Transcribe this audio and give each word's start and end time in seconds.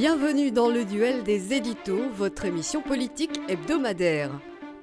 Bienvenue 0.00 0.52
dans 0.52 0.68
le 0.68 0.84
duel 0.84 1.24
des 1.24 1.54
éditos, 1.54 2.08
votre 2.16 2.44
émission 2.44 2.82
politique 2.82 3.40
hebdomadaire. 3.48 4.30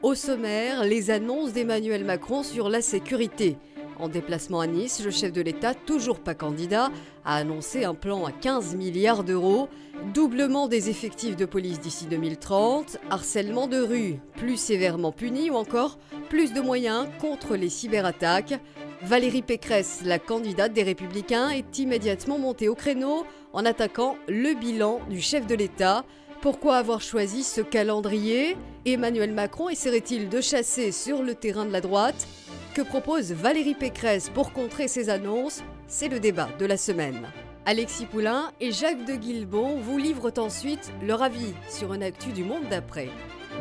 Au 0.04 0.14
sommaire, 0.14 0.84
les 0.84 1.10
annonces 1.10 1.54
d'Emmanuel 1.54 2.04
Macron 2.04 2.44
sur 2.44 2.68
la 2.68 2.82
sécurité. 2.82 3.56
En 3.98 4.10
déplacement 4.10 4.60
à 4.60 4.68
Nice, 4.68 5.02
le 5.06 5.12
chef 5.12 5.32
de 5.32 5.40
l'État, 5.40 5.74
toujours 5.74 6.20
pas 6.20 6.36
candidat, 6.36 6.92
a 7.24 7.38
annoncé 7.38 7.86
un 7.86 7.94
plan 7.94 8.26
à 8.26 8.34
15 8.34 8.76
milliards 8.76 9.24
d'euros, 9.24 9.70
doublement 10.14 10.68
des 10.68 10.90
effectifs 10.90 11.38
de 11.38 11.46
police 11.46 11.80
d'ici 11.80 12.08
2030, 12.08 12.98
harcèlement 13.10 13.68
de 13.68 13.80
rue 13.80 14.16
plus 14.36 14.58
sévèrement 14.58 15.14
puni 15.14 15.50
ou 15.50 15.56
encore 15.56 15.98
plus 16.28 16.52
de 16.52 16.60
moyens 16.60 17.08
contre 17.22 17.56
les 17.56 17.70
cyberattaques. 17.70 18.60
Valérie 19.02 19.42
Pécresse, 19.42 20.02
la 20.06 20.20
candidate 20.20 20.74
des 20.74 20.84
Républicains, 20.84 21.50
est 21.50 21.78
immédiatement 21.80 22.40
montée 22.40 22.70
au 22.70 22.76
créneau 22.76 23.26
en 23.54 23.66
attaquant 23.66 24.18
le 24.28 24.54
bilan 24.58 25.00
du 25.10 25.22
chef 25.22 25.46
de 25.46 25.56
l'État. 25.56 26.06
Pourquoi 26.42 26.78
avoir 26.78 27.02
choisi 27.02 27.44
ce 27.44 27.62
calendrier? 27.62 28.56
Emmanuel 28.86 29.34
Macron 29.34 29.70
essaierait-il 29.70 30.30
de 30.30 30.42
chasser 30.42 30.92
sur 30.92 31.24
le 31.24 31.36
terrain 31.36 31.66
de 31.66 31.72
la 31.72 31.82
droite? 31.82 32.28
Que 32.74 32.82
propose 32.82 33.32
Valérie 33.32 33.76
Pécresse 33.76 34.30
pour 34.30 34.54
contrer 34.54 34.88
ces 34.88 35.10
annonces? 35.10 35.62
C'est 35.88 36.08
le 36.08 36.20
débat 36.20 36.50
de 36.58 36.66
la 36.66 36.78
semaine. 36.78 37.28
Alexis 37.66 38.06
Poulain 38.06 38.52
et 38.62 38.72
Jacques 38.72 39.06
de 39.06 39.16
Guilbon 39.16 39.78
vous 39.78 39.98
livrent 39.98 40.32
ensuite 40.38 40.92
leur 41.02 41.22
avis 41.22 41.54
sur 41.70 41.92
un 41.92 42.02
actu 42.02 42.30
du 42.30 42.44
monde 42.44 42.70
d'après. 42.70 43.10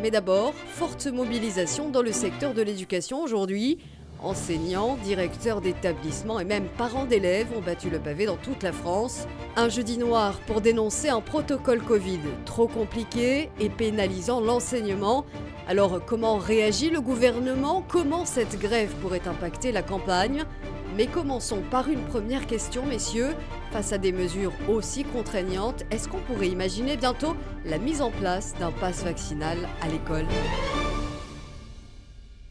Mais 0.02 0.10
d'abord, 0.10 0.52
forte 0.54 1.06
mobilisation 1.06 1.88
dans 1.88 2.02
le 2.02 2.12
secteur 2.12 2.52
de 2.52 2.62
l'éducation 2.62 3.22
aujourd'hui. 3.22 3.78
Enseignants, 4.24 4.96
directeurs 5.04 5.60
d'établissements 5.60 6.40
et 6.40 6.46
même 6.46 6.64
parents 6.78 7.04
d'élèves 7.04 7.48
ont 7.54 7.60
battu 7.60 7.90
le 7.90 7.98
pavé 7.98 8.24
dans 8.24 8.38
toute 8.38 8.62
la 8.62 8.72
France. 8.72 9.26
Un 9.54 9.68
jeudi 9.68 9.98
noir 9.98 10.40
pour 10.46 10.62
dénoncer 10.62 11.10
un 11.10 11.20
protocole 11.20 11.82
Covid 11.82 12.20
trop 12.46 12.66
compliqué 12.66 13.50
et 13.60 13.68
pénalisant 13.68 14.40
l'enseignement. 14.40 15.26
Alors 15.68 16.02
comment 16.06 16.38
réagit 16.38 16.88
le 16.88 17.02
gouvernement? 17.02 17.84
Comment 17.86 18.24
cette 18.24 18.58
grève 18.58 18.94
pourrait 19.02 19.28
impacter 19.28 19.72
la 19.72 19.82
campagne? 19.82 20.44
Mais 20.96 21.06
commençons 21.06 21.60
par 21.70 21.90
une 21.90 22.04
première 22.04 22.46
question, 22.46 22.86
messieurs. 22.86 23.34
Face 23.72 23.92
à 23.92 23.98
des 23.98 24.12
mesures 24.12 24.52
aussi 24.68 25.04
contraignantes, 25.04 25.82
est-ce 25.90 26.08
qu'on 26.08 26.20
pourrait 26.20 26.48
imaginer 26.48 26.96
bientôt 26.96 27.36
la 27.66 27.76
mise 27.76 28.00
en 28.00 28.10
place 28.10 28.54
d'un 28.58 28.72
pass 28.72 29.04
vaccinal 29.04 29.58
à 29.82 29.88
l'école? 29.88 30.24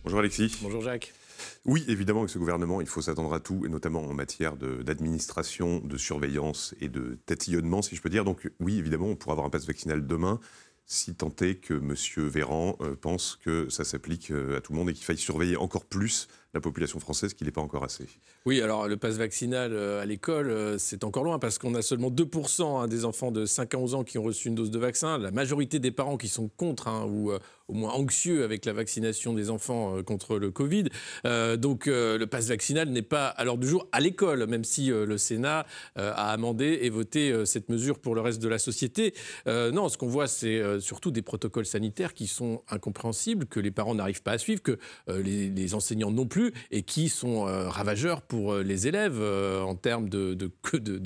Bonjour 0.03 0.19
Alexis. 0.19 0.55
Bonjour 0.61 0.81
Jacques. 0.81 1.13
Oui, 1.65 1.85
évidemment, 1.87 2.19
avec 2.19 2.29
ce 2.29 2.39
gouvernement, 2.39 2.81
il 2.81 2.87
faut 2.87 3.01
s'attendre 3.01 3.33
à 3.33 3.39
tout, 3.39 3.65
et 3.65 3.69
notamment 3.69 4.01
en 4.01 4.13
matière 4.13 4.57
d'administration, 4.57 5.79
de, 5.79 5.97
surveillance 5.97 6.75
et 6.81 6.89
de 6.89 7.17
tatillonnement, 7.25 7.81
si 7.81 7.95
je 7.95 8.01
peux 8.01 8.09
dire. 8.09 8.25
Donc 8.25 8.51
oui, 8.59 8.77
évidemment, 8.77 9.07
on 9.07 9.15
pourra 9.15 9.33
avoir 9.33 9.47
un 9.47 9.49
pass 9.49 9.65
vaccinal 9.65 10.05
demain, 10.05 10.39
si 10.85 11.15
tant 11.15 11.33
est 11.41 11.55
que 11.55 11.73
M. 11.73 11.95
Véran 12.27 12.77
euh, 12.81 12.95
pense 12.95 13.37
que 13.41 13.69
ça 13.69 13.83
s'applique 13.83 14.31
euh, 14.31 14.57
à 14.57 14.61
tout 14.61 14.73
le 14.73 14.79
monde 14.79 14.89
et 14.89 14.93
qu'il 14.93 15.05
faille 15.05 15.17
surveiller 15.17 15.55
encore 15.55 15.85
plus 15.85 16.27
la 16.53 16.61
population 16.61 16.99
française 16.99 17.33
qui 17.33 17.43
n'est 17.43 17.51
pas 17.51 17.61
encore 17.61 17.83
assez. 17.83 18.05
Oui, 18.45 18.61
alors 18.61 18.87
le 18.87 18.97
pass 18.97 19.15
vaccinal 19.15 19.73
euh, 19.73 20.01
à 20.01 20.05
l'école, 20.05 20.79
c'est 20.79 21.03
encore 21.03 21.23
loin 21.23 21.39
parce 21.39 21.57
qu'on 21.57 21.75
a 21.75 21.81
seulement 21.81 22.11
2% 22.11 22.83
hein, 22.83 22.87
des 22.87 23.05
enfants 23.05 23.31
de 23.31 23.45
5 23.45 23.73
à 23.73 23.77
11 23.77 23.95
ans 23.95 24.03
qui 24.03 24.17
ont 24.17 24.23
reçu 24.23 24.47
une 24.47 24.55
dose 24.55 24.71
de 24.71 24.79
vaccin. 24.79 25.17
La 25.17 25.31
majorité 25.31 25.79
des 25.79 25.91
parents 25.91 26.17
qui 26.17 26.27
sont 26.27 26.49
contre 26.49 26.87
hein, 26.87 27.05
ou 27.09 27.31
au 27.67 27.73
moins 27.73 27.91
anxieux 27.91 28.43
avec 28.43 28.65
la 28.65 28.73
vaccination 28.73 29.33
des 29.33 29.49
enfants 29.49 29.97
euh, 29.97 30.03
contre 30.03 30.37
le 30.37 30.51
Covid. 30.51 30.85
Euh, 31.25 31.57
donc 31.57 31.87
euh, 31.87 32.17
le 32.17 32.27
pass 32.27 32.47
vaccinal 32.47 32.89
n'est 32.89 33.01
pas 33.01 33.27
à 33.27 33.43
l'ordre 33.43 33.61
du 33.61 33.69
jour 33.69 33.87
à 33.91 33.99
l'école, 33.99 34.45
même 34.47 34.63
si 34.63 34.87
le 34.87 35.17
Sénat 35.17 35.65
a 35.95 36.31
amendé 36.31 36.79
et 36.81 36.89
voté 36.89 37.45
cette 37.45 37.69
mesure 37.69 37.99
pour 37.99 38.15
le 38.15 38.21
reste 38.21 38.41
de 38.41 38.47
la 38.47 38.57
société. 38.57 39.13
non, 39.47 39.89
ce 39.89 39.97
qu'on 39.97 40.07
voit, 40.07 40.27
c'est 40.27 40.79
surtout 40.79 41.11
des 41.11 41.21
protocoles 41.21 41.65
sanitaires 41.65 42.13
qui 42.13 42.27
sont 42.27 42.61
incompréhensibles, 42.69 43.45
que 43.45 43.59
les 43.59 43.71
parents 43.71 43.95
n'arrivent 43.95 44.23
pas 44.23 44.33
à 44.33 44.37
suivre, 44.37 44.61
que 44.61 44.77
les, 45.07 45.73
enseignants 45.73 46.11
non 46.11 46.25
plus, 46.25 46.42
et 46.71 46.83
qui 46.83 47.09
sont 47.09 47.43
ravageurs 47.43 48.21
pour 48.21 48.55
les 48.55 48.87
élèves 48.87 49.21
en 49.21 49.75
termes 49.75 50.09
de, 50.09 50.49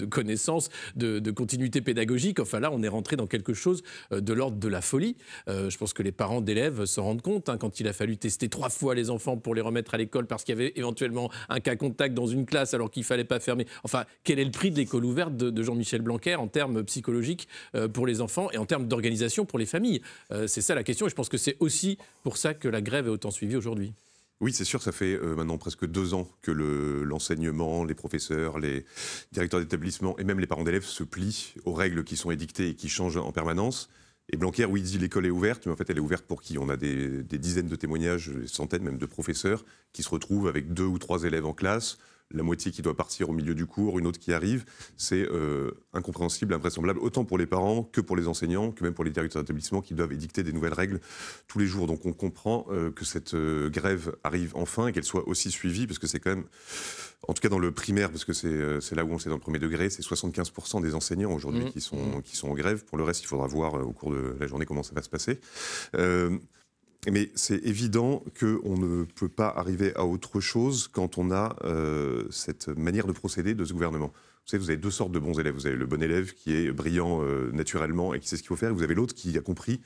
connaissances, 0.09 0.69
de, 0.95 1.31
continuité 1.31 1.81
pédagogique. 1.81 2.39
Enfin 2.39 2.59
là, 2.59 2.71
on 2.71 2.81
est 2.83 2.87
rentré 2.87 3.15
dans 3.15 3.27
quelque 3.27 3.53
chose 3.53 3.83
de 4.11 4.33
l'ordre 4.33 4.57
de 4.57 4.67
la 4.67 4.81
folie. 4.81 5.15
je 5.47 5.77
pense 5.77 5.93
que 5.93 6.03
les 6.03 6.11
parents 6.11 6.41
d'élèves 6.41 6.85
se 6.85 6.99
rendent 6.99 7.21
compte 7.21 7.49
hein, 7.49 7.57
quand 7.57 7.79
il 7.79 7.87
a 7.87 7.93
fallu 7.93 8.17
tester 8.17 8.49
trois 8.49 8.69
fois 8.69 8.95
les 8.95 9.09
enfants 9.09 9.37
pour 9.37 9.55
les 9.55 9.61
remettre 9.61 9.93
à 9.93 9.97
l'école 9.97 10.27
parce 10.27 10.43
qu'il 10.43 10.55
y 10.55 10.57
avait 10.57 10.73
éventuellement 10.75 11.29
un 11.49 11.59
cas 11.59 11.75
contact 11.75 12.13
dans 12.13 12.27
une 12.27 12.45
classe 12.45 12.73
alors 12.73 12.89
qu'il 12.89 13.03
fallait 13.03 13.23
pas 13.23 13.39
fermer. 13.39 13.67
Enfin, 13.83 14.05
quel 14.23 14.39
est 14.39 14.45
le 14.45 14.51
prix 14.51 14.71
de 14.71 14.77
l'école 14.77 15.05
ouverte 15.05 15.35
de, 15.35 15.63
Jean-Michel 15.63 16.01
Blanquer 16.01 16.35
en 16.35 16.47
termes 16.47 16.83
psychologiques 16.83 17.47
euh, 17.75 17.87
pour 17.87 18.07
les 18.07 18.21
enfants 18.21 18.49
et 18.51 18.57
en 18.57 18.65
termes 18.65 18.87
d'organisation 18.87 19.45
pour 19.45 19.59
les 19.59 19.65
familles? 19.65 20.01
Euh, 20.31 20.47
C'est 20.47 20.61
ça 20.61 20.75
la 20.75 20.83
question 20.83 21.05
et 21.07 21.09
je 21.09 21.15
pense 21.15 21.29
que 21.29 21.37
c'est 21.37 21.57
aussi 21.59 21.97
pour 22.23 22.37
ça 22.37 22.53
que 22.53 22.67
la 22.67 22.81
grève 22.81 23.07
est 23.07 23.11
autant 23.11 23.31
suivie 23.31 23.55
aujourd'hui. 23.55 23.93
Oui, 24.39 24.53
c'est 24.53 24.65
sûr, 24.65 24.83
ça 24.83 24.91
fait 24.91 25.15
euh, 25.15 25.35
maintenant 25.35 25.57
presque 25.57 25.87
deux 25.87 26.13
ans 26.13 26.29
que 26.43 26.51
l'enseignement, 26.51 27.83
les 27.83 27.95
professeurs, 27.95 28.59
les 28.59 28.85
directeurs 29.31 29.59
d'établissement 29.59 30.17
et 30.19 30.23
même 30.23 30.39
les 30.39 30.45
parents 30.45 30.63
d'élèves 30.63 30.83
se 30.83 31.03
plient 31.03 31.55
aux 31.65 31.73
règles 31.73 32.03
qui 32.03 32.15
sont 32.17 32.29
édictées 32.29 32.69
et 32.69 32.75
qui 32.75 32.87
changent 32.87 33.17
en 33.17 33.31
permanence. 33.31 33.89
Et 34.31 34.37
Blanquer, 34.37 34.65
oui, 34.65 34.83
dit 34.83 34.99
l'école 34.99 35.25
est 35.25 35.31
ouverte, 35.31 35.65
mais 35.65 35.71
en 35.71 35.75
fait, 35.75 35.89
elle 35.89 35.97
est 35.97 36.01
ouverte 36.01 36.25
pour 36.25 36.41
qui? 36.41 36.57
On 36.59 36.69
a 36.69 36.77
des, 36.77 37.23
dizaines 37.23 37.67
de 37.67 37.75
témoignages, 37.75 38.29
des 38.29 38.47
centaines 38.47 38.83
même 38.83 38.97
de 38.97 39.05
professeurs 39.07 39.65
qui 39.93 40.03
se 40.03 40.09
retrouvent 40.09 40.47
avec 40.47 40.71
deux 40.73 40.85
ou 40.85 40.99
trois 40.99 41.23
élèves 41.23 41.45
en 41.45 41.53
classe, 41.53 41.97
la 42.31 42.43
moitié 42.43 42.71
qui 42.71 42.81
doit 42.81 42.95
partir 42.95 43.29
au 43.29 43.33
milieu 43.33 43.55
du 43.55 43.65
cours, 43.65 43.99
une 43.99 44.07
autre 44.07 44.19
qui 44.19 44.33
arrive. 44.33 44.65
C'est 44.97 45.25
euh, 45.29 45.71
incompréhensible, 45.93 46.53
invraisemblable, 46.53 46.99
autant 46.99 47.25
pour 47.25 47.37
les 47.37 47.45
parents 47.45 47.83
que 47.83 48.01
pour 48.01 48.17
les 48.17 48.27
enseignants, 48.27 48.71
que 48.71 48.83
même 48.83 48.93
pour 48.93 49.05
les 49.05 49.11
directeurs 49.11 49.41
d'établissement 49.43 49.81
qui 49.81 49.93
doivent 49.93 50.11
édicter 50.13 50.43
des 50.43 50.51
nouvelles 50.51 50.73
règles 50.73 50.99
tous 51.47 51.59
les 51.59 51.65
jours. 51.65 51.87
Donc 51.87 52.05
on 52.05 52.13
comprend 52.13 52.65
euh, 52.69 52.91
que 52.91 53.05
cette 53.05 53.33
euh, 53.33 53.69
grève 53.69 54.15
arrive 54.23 54.51
enfin 54.55 54.87
et 54.87 54.91
qu'elle 54.91 55.05
soit 55.05 55.27
aussi 55.27 55.51
suivie, 55.51 55.87
parce 55.87 55.99
que 55.99 56.07
c'est 56.07 56.19
quand 56.19 56.31
même, 56.31 56.45
en 57.27 57.33
tout 57.33 57.41
cas 57.41 57.49
dans 57.49 57.59
le 57.59 57.71
primaire, 57.71 58.11
parce 58.11 58.25
que 58.25 58.33
c'est 58.33 58.95
là 58.95 59.05
où 59.05 59.11
on 59.11 59.19
sait 59.19 59.29
dans 59.29 59.35
le 59.35 59.41
premier 59.41 59.59
degré, 59.59 59.89
c'est 59.89 60.03
75% 60.03 60.81
des 60.81 60.95
enseignants 60.95 61.33
aujourd'hui 61.33 61.65
mmh. 61.65 61.71
qui, 61.71 61.81
sont, 61.81 62.17
mmh. 62.17 62.21
qui 62.23 62.35
sont 62.35 62.49
en 62.49 62.55
grève. 62.55 62.83
Pour 62.85 62.97
le 62.97 63.03
reste, 63.03 63.21
il 63.23 63.27
faudra 63.27 63.47
voir 63.47 63.73
au 63.75 63.93
cours 63.93 64.11
de 64.11 64.35
la 64.39 64.47
journée 64.47 64.65
comment 64.65 64.83
ça 64.83 64.93
va 64.93 65.01
se 65.01 65.09
passer. 65.09 65.39
Mais 67.11 67.31
c'est 67.35 67.63
évident 67.65 68.23
qu'on 68.39 68.77
ne 68.77 69.03
peut 69.03 69.29
pas 69.29 69.47
arriver 69.47 69.95
à 69.95 70.05
autre 70.05 70.39
chose 70.39 70.87
quand 70.87 71.17
on 71.17 71.31
a 71.31 71.55
euh, 71.63 72.25
cette 72.31 72.67
manière 72.67 73.07
de 73.07 73.13
procéder 73.13 73.53
de 73.55 73.63
ce 73.63 73.73
gouvernement. 73.73 74.07
Vous 74.07 74.51
savez, 74.51 74.63
vous 74.63 74.69
avez 74.69 74.77
deux 74.77 74.91
sortes 74.91 75.11
de 75.11 75.19
bons 75.19 75.39
élèves. 75.39 75.53
Vous 75.53 75.67
avez 75.67 75.75
le 75.75 75.85
bon 75.85 76.01
élève 76.01 76.33
qui 76.33 76.53
est 76.53 76.71
brillant 76.71 77.21
euh, 77.21 77.51
naturellement 77.51 78.13
et 78.13 78.19
qui 78.19 78.27
sait 78.27 78.35
ce 78.35 78.41
qu'il 78.41 78.49
faut 78.49 78.55
faire. 78.55 78.73
Vous 78.73 78.83
avez 78.83 78.95
l'autre 78.95 79.13
qui 79.13 79.37
a 79.37 79.41
compris 79.41 79.77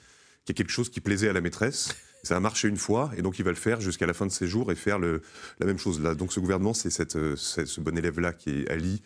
qu'il 0.45 0.49
y 0.49 0.51
a 0.51 0.55
quelque 0.55 0.71
chose 0.71 0.89
qui 0.89 1.01
plaisait 1.01 1.29
à 1.29 1.33
la 1.33 1.41
maîtresse. 1.41 1.95
Ça 2.23 2.37
a 2.37 2.39
marché 2.39 2.67
une 2.67 2.77
fois 2.77 3.11
et 3.17 3.21
donc 3.21 3.39
il 3.39 3.45
va 3.45 3.51
le 3.51 3.55
faire 3.55 3.81
jusqu'à 3.81 4.05
la 4.05 4.13
fin 4.13 4.25
de 4.27 4.31
ses 4.31 4.47
jours 4.47 4.71
et 4.71 4.75
faire 4.75 4.99
la 4.99 5.19
même 5.65 5.79
chose 5.79 5.99
là. 6.01 6.15
Donc 6.15 6.31
ce 6.31 6.39
gouvernement, 6.39 6.73
c'est 6.73 7.15
euh, 7.15 7.35
ce 7.35 7.81
bon 7.81 7.97
élève-là 7.97 8.33
qui 8.33 8.67
allie 8.67 9.01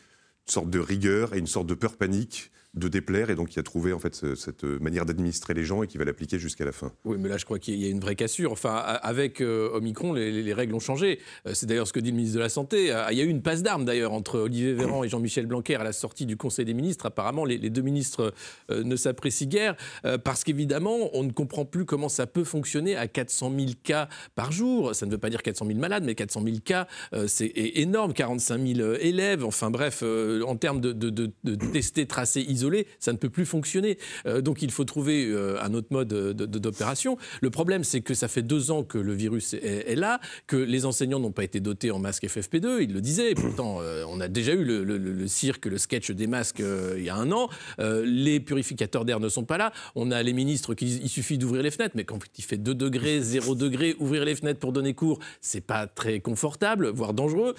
une 0.47 0.51
sorte 0.51 0.69
de 0.69 0.79
rigueur 0.79 1.33
et 1.33 1.39
une 1.39 1.47
sorte 1.47 1.67
de 1.67 1.73
peur 1.73 1.95
panique 1.95 2.51
de 2.75 2.87
déplaire 2.87 3.29
et 3.29 3.35
donc 3.35 3.49
qui 3.49 3.59
a 3.59 3.63
trouvé 3.63 3.93
en 3.93 3.99
fait 3.99 4.35
cette 4.35 4.63
manière 4.63 5.05
d'administrer 5.05 5.53
les 5.53 5.63
gens 5.63 5.83
et 5.83 5.87
qui 5.87 5.97
va 5.97 6.05
l'appliquer 6.05 6.39
jusqu'à 6.39 6.65
la 6.65 6.71
fin. 6.71 6.91
Oui, 7.05 7.17
mais 7.19 7.29
là 7.29 7.37
je 7.37 7.45
crois 7.45 7.59
qu'il 7.59 7.75
y 7.75 7.85
a 7.85 7.89
une 7.89 7.99
vraie 7.99 8.15
cassure. 8.15 8.51
Enfin, 8.51 8.75
avec 8.75 9.41
euh, 9.41 9.69
Omicron, 9.73 10.13
les, 10.13 10.53
règles 10.53 10.75
ont 10.75 10.79
changé. 10.79 11.19
Euh, 11.47 11.51
c'est 11.53 11.65
d'ailleurs 11.65 11.87
ce 11.87 11.93
que 11.93 11.99
dit 11.99 12.11
le 12.11 12.17
ministre 12.17 12.37
de 12.37 12.41
la 12.41 12.49
Santé. 12.49 12.91
Euh, 12.91 13.07
il 13.11 13.17
y 13.17 13.21
a 13.21 13.23
eu 13.23 13.29
une 13.29 13.41
passe 13.41 13.63
d'armes 13.63 13.85
d'ailleurs 13.85 14.13
entre 14.13 14.39
Olivier 14.39 14.73
Véran 14.73 15.03
et 15.03 15.09
Jean-Michel 15.09 15.45
Blanquer 15.45 15.75
à 15.75 15.83
la 15.83 15.93
sortie 15.93 16.25
du 16.25 16.37
Conseil 16.37 16.65
des 16.65 16.73
ministres. 16.73 17.05
Apparemment, 17.05 17.45
les, 17.45 17.57
deux 17.69 17.81
ministres 17.81 18.33
ne 18.69 18.95
s'apprécient 18.95 19.47
guère 19.47 19.75
parce 20.23 20.43
qu'évidemment, 20.43 21.09
on 21.13 21.23
ne 21.23 21.31
comprend 21.31 21.65
plus 21.65 21.85
comment 21.85 22.09
ça 22.09 22.27
peut 22.27 22.43
fonctionner 22.43 22.95
à 22.95 23.07
400 23.07 23.51
000 23.57 23.71
cas 23.83 24.07
par 24.35 24.51
jour. 24.51 24.95
Ça 24.95 25.05
ne 25.05 25.11
veut 25.11 25.17
pas 25.17 25.29
dire 25.29 25.43
400 25.43 25.65
000 25.67 25.79
malades, 25.79 26.03
mais 26.03 26.15
400 26.15 26.43
000 26.43 26.57
cas, 26.63 26.87
c'est 27.27 27.51
énorme. 27.55 28.13
45 28.13 28.75
000 28.75 28.93
élèves. 28.99 29.43
Enfin 29.43 29.71
bref, 29.71 30.03
en 30.03 30.55
termes 30.55 30.81
de, 30.81 30.91
de, 30.91 31.09
de, 31.09 31.31
de 31.43 31.55
tester, 31.55 32.05
tracer, 32.05 32.41
isoler 32.41 32.64
ça 32.99 33.11
ne 33.13 33.17
peut 33.17 33.29
plus 33.29 33.45
fonctionner. 33.45 33.97
Euh, 34.25 34.41
donc 34.41 34.61
il 34.61 34.71
faut 34.71 34.83
trouver 34.83 35.25
euh, 35.25 35.61
un 35.61 35.73
autre 35.73 35.87
mode 35.91 36.07
d'opération. 36.07 37.17
Le 37.41 37.49
problème, 37.49 37.83
c'est 37.83 38.01
que 38.01 38.13
ça 38.13 38.27
fait 38.27 38.41
deux 38.41 38.71
ans 38.71 38.83
que 38.83 38.97
le 38.97 39.13
virus 39.13 39.53
est, 39.53 39.95
là, 39.95 40.19
que 40.47 40.57
les 40.57 40.85
enseignants 40.85 41.19
n'ont 41.19 41.31
pas 41.31 41.43
été 41.43 41.59
dotés 41.59 41.91
en 41.91 41.99
masques 41.99 42.25
FFP2, 42.25 42.83
ils 42.83 42.93
le 42.93 43.01
disaient. 43.01 43.33
pourtant, 43.35 43.77
euh, 43.81 44.03
on 44.07 44.19
a 44.19 44.27
déjà 44.27 44.53
eu 44.53 44.63
le, 44.63 45.27
cirque, 45.27 45.65
le 45.65 45.77
sketch 45.77 46.11
des 46.11 46.27
masques 46.27 46.63
il 46.97 47.03
y 47.03 47.09
a 47.09 47.15
un 47.15 47.31
an. 47.31 47.49
les 47.79 48.39
purificateurs 48.39 49.05
d'air 49.05 49.19
ne 49.19 49.29
sont 49.29 49.43
pas 49.43 49.57
là. 49.57 49.71
On 49.95 50.11
a 50.11 50.21
les 50.23 50.33
ministres 50.33 50.73
qui 50.73 50.85
il 50.85 51.09
suffit 51.09 51.37
d'ouvrir 51.37 51.63
les 51.63 51.71
fenêtres, 51.71 51.95
mais 51.95 52.03
quand 52.03 52.19
il 52.37 52.43
fait 52.43 52.57
2 52.57 52.73
degrés, 52.75 53.21
0 53.21 53.55
degrés, 53.55 53.95
ouvrir 53.99 54.25
les 54.25 54.35
fenêtres 54.35 54.59
pour 54.59 54.71
donner 54.71 54.93
cours, 54.93 55.19
c'est 55.41 55.61
pas 55.61 55.87
très 55.87 56.19
confortable, 56.19 56.89
voire 56.89 57.13
dangereux. 57.13 57.55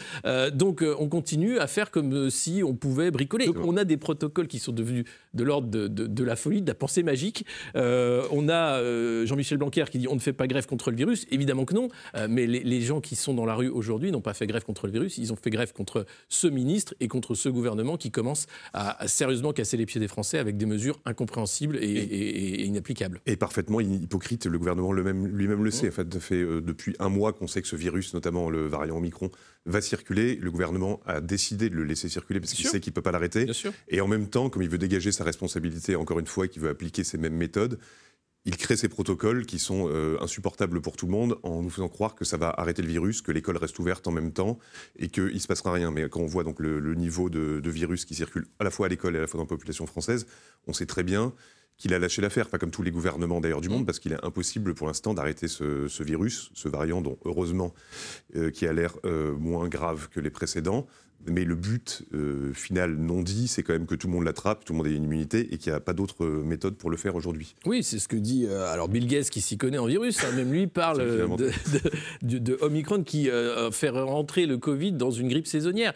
donc 0.52 0.84
on 0.98 1.08
continue 1.08 1.58
à 1.58 1.66
faire 1.66 1.90
comme 1.90 2.30
si 2.30 2.62
on 2.64 2.74
pouvait 2.74 3.10
bricoler. 3.10 3.46
Donc 3.46 3.58
on 3.64 3.76
a 3.76 3.84
des 3.84 3.96
protocoles 3.96 4.48
qui 4.48 4.58
sont 4.58 4.72
devenus 4.72 4.95
du, 4.96 5.10
de 5.36 5.44
l'ordre 5.44 5.68
de, 5.68 6.24
la 6.24 6.36
folie, 6.36 6.62
de 6.62 6.68
la 6.68 6.74
pensée 6.74 7.02
magique. 7.02 7.46
on 7.74 8.48
a 8.48 9.24
Jean-Michel 9.24 9.58
Blanquer 9.58 9.84
qui 9.90 9.98
dit 9.98 10.08
on 10.08 10.14
ne 10.14 10.20
fait 10.20 10.32
pas 10.32 10.46
grève 10.46 10.66
contre 10.66 10.90
le 10.90 10.96
virus. 10.96 11.26
Évidemment 11.30 11.64
que 11.64 11.74
non, 11.74 11.88
mais 12.28 12.46
les, 12.46 12.80
gens 12.80 13.00
qui 13.00 13.16
sont 13.16 13.34
dans 13.34 13.46
la 13.46 13.54
rue 13.54 13.68
aujourd'hui 13.68 14.12
n'ont 14.12 14.20
pas 14.20 14.34
fait 14.34 14.46
grève 14.46 14.64
contre 14.64 14.86
le 14.86 14.92
virus, 14.92 15.18
ils 15.18 15.32
ont 15.32 15.36
fait 15.36 15.50
grève 15.50 15.72
contre 15.72 16.06
ce 16.28 16.46
ministre 16.46 16.94
et 17.00 17.08
contre 17.08 17.34
ce 17.34 17.48
gouvernement 17.48 17.96
qui 17.96 18.10
commence 18.10 18.46
à, 18.72 19.08
sérieusement 19.08 19.52
casser 19.52 19.76
les 19.76 19.86
pieds 19.86 20.00
des 20.00 20.08
Français 20.08 20.38
avec 20.38 20.56
des 20.56 20.66
mesures 20.66 21.00
incompréhensibles 21.04 21.78
et, 21.80 22.64
inapplicables. 22.64 23.20
Et 23.26 23.36
parfaitement 23.36 23.80
hypocrite, 23.80 24.46
le 24.46 24.58
gouvernement 24.58 24.92
lui-même 24.92 25.64
le 25.64 25.70
sait. 25.70 25.88
En 25.88 25.92
fait, 25.92 26.12
ça 26.12 26.20
fait 26.20 26.42
depuis 26.42 26.94
un 26.98 27.08
mois 27.08 27.32
qu'on 27.32 27.46
sait 27.46 27.62
que 27.62 27.68
ce 27.68 27.76
virus, 27.76 28.14
notamment 28.14 28.50
le 28.50 28.66
variant 28.66 28.96
Omicron, 28.96 29.30
va 29.66 29.80
circuler. 29.80 30.36
Le 30.36 30.50
gouvernement 30.50 31.00
a 31.06 31.20
décidé 31.20 31.68
de 31.68 31.74
le 31.74 31.84
laisser 31.84 32.08
circuler 32.08 32.40
parce 32.40 32.52
qu'il 32.52 32.66
sait 32.66 32.80
qu'il 32.80 32.92
ne 32.92 32.94
peut 32.94 33.02
pas 33.02 33.12
l'arrêter. 33.12 33.46
Et 33.88 34.00
en 34.00 34.08
même 34.08 34.28
temps, 34.28 34.48
comme 34.48 34.62
il 34.62 34.68
veut 34.68 34.78
dégager 34.78 35.12
sa 35.12 35.24
responsabilité, 35.26 35.96
encore 35.96 36.19
une 36.19 36.26
fois, 36.26 36.46
et 36.46 36.49
qu'il 36.49 36.62
veut 36.62 36.70
appliquer 36.70 37.05
ces 37.05 37.19
mêmes 37.19 37.37
méthodes, 37.37 37.78
il 38.46 38.56
crée 38.56 38.76
ces 38.76 38.88
protocoles 38.88 39.44
qui 39.44 39.58
sont 39.58 39.88
euh, 39.90 40.17
insupportables 40.23 40.81
pour 40.81 40.96
tout 40.96 41.06
le 41.06 41.12
monde 41.12 41.37
en 41.43 41.62
nous 41.62 41.69
faisant 41.69 41.88
croire 41.88 42.14
que 42.14 42.25
ça 42.25 42.37
va 42.37 42.55
arrêter 42.56 42.81
le 42.81 42.88
virus, 42.88 43.20
que 43.20 43.32
l'école 43.32 43.56
reste 43.56 43.76
ouverte 43.81 44.06
en 44.06 44.12
même 44.12 44.32
temps 44.32 44.58
et 44.96 45.08
qu'il 45.08 45.34
ne 45.34 45.38
se 45.38 45.49
passera 45.49 45.73
rien. 45.73 45.90
Mais 45.90 46.08
quand 46.08 46.20
on 46.20 46.26
voit 46.26 46.44
donc 46.44 46.61
le, 46.61 46.94
niveau 46.94 47.28
de, 47.28 47.61
virus 47.69 48.05
qui 48.05 48.14
circule 48.14 48.46
à 48.61 48.64
la 48.64 48.70
fois 48.70 48.87
à 48.87 48.88
l'école 48.88 49.17
et 49.17 49.19
à 49.19 49.23
la 49.23 49.26
fois 49.26 49.38
dans 49.38 49.44
la 49.44 49.49
population 49.49 49.84
française, 49.87 50.26
on 50.69 50.73
sait 50.73 50.87
très 50.87 51.02
bien 51.02 51.34
qu'il 51.76 51.93
a 51.93 51.99
lâché 51.99 52.23
l'affaire, 52.23 52.49
pas 52.49 52.58
comme 52.58 52.70
tous 52.70 52.82
les 52.82 52.93
gouvernements 52.93 53.40
d'ailleurs 53.40 53.61
du 53.61 53.69
monde, 53.69 53.84
parce 53.84 53.99
qu'il 53.99 54.12
est 54.12 54.25
impossible 54.25 54.75
pour 54.75 54.87
l'instant 54.87 55.12
d'arrêter 55.12 55.49
ce, 55.49 56.02
virus, 56.02 56.50
ce 56.55 56.69
variant 56.69 57.02
dont 57.02 57.19
heureusement 57.25 57.75
euh, 58.37 58.50
qui 58.50 58.67
a 58.67 58.73
l'air 58.73 58.94
euh, 59.05 59.34
moins 59.34 59.69
grave 59.69 60.08
que 60.08 60.20
les 60.20 60.31
précédents. 60.31 60.87
Mais 61.28 61.44
le 61.44 61.54
but 61.54 62.04
euh, 62.14 62.52
final 62.54 62.96
non 62.96 63.22
dit, 63.22 63.48
c'est 63.48 63.62
quand 63.62 63.72
même 63.72 63.86
que 63.86 63.94
tout 63.94 64.06
le 64.06 64.12
monde 64.12 64.24
l'attrape, 64.24 64.64
tout 64.64 64.72
le 64.72 64.78
monde 64.78 64.86
ait 64.86 64.94
une 64.94 65.04
immunité 65.04 65.52
et 65.52 65.58
qu'il 65.58 65.72
n'y 65.72 65.76
a 65.76 65.80
pas 65.80 65.92
d'autre 65.92 66.24
euh, 66.24 66.42
méthode 66.44 66.76
pour 66.76 66.90
le 66.90 66.96
faire 66.96 67.16
aujourd'hui. 67.16 67.56
Oui, 67.64 67.82
c'est 67.82 67.98
ce 67.98 68.06
que 68.06 68.16
dit 68.16 68.46
euh, 68.48 68.72
alors 68.72 68.88
Bill 68.88 69.06
Gates 69.06 69.30
qui 69.30 69.40
s'y 69.40 69.58
connaît 69.58 69.78
en 69.78 69.86
virus, 69.86 70.22
hein, 70.22 70.32
même 70.36 70.52
lui 70.52 70.66
parle 70.76 70.98
de, 72.22 72.58
Omicron 72.60 73.02
qui 73.02 73.28
fait 73.72 73.88
rentrer 73.88 74.46
le 74.46 74.58
Covid 74.58 74.92
dans 74.92 75.10
une 75.10 75.28
grippe 75.28 75.46
saisonnière. 75.46 75.94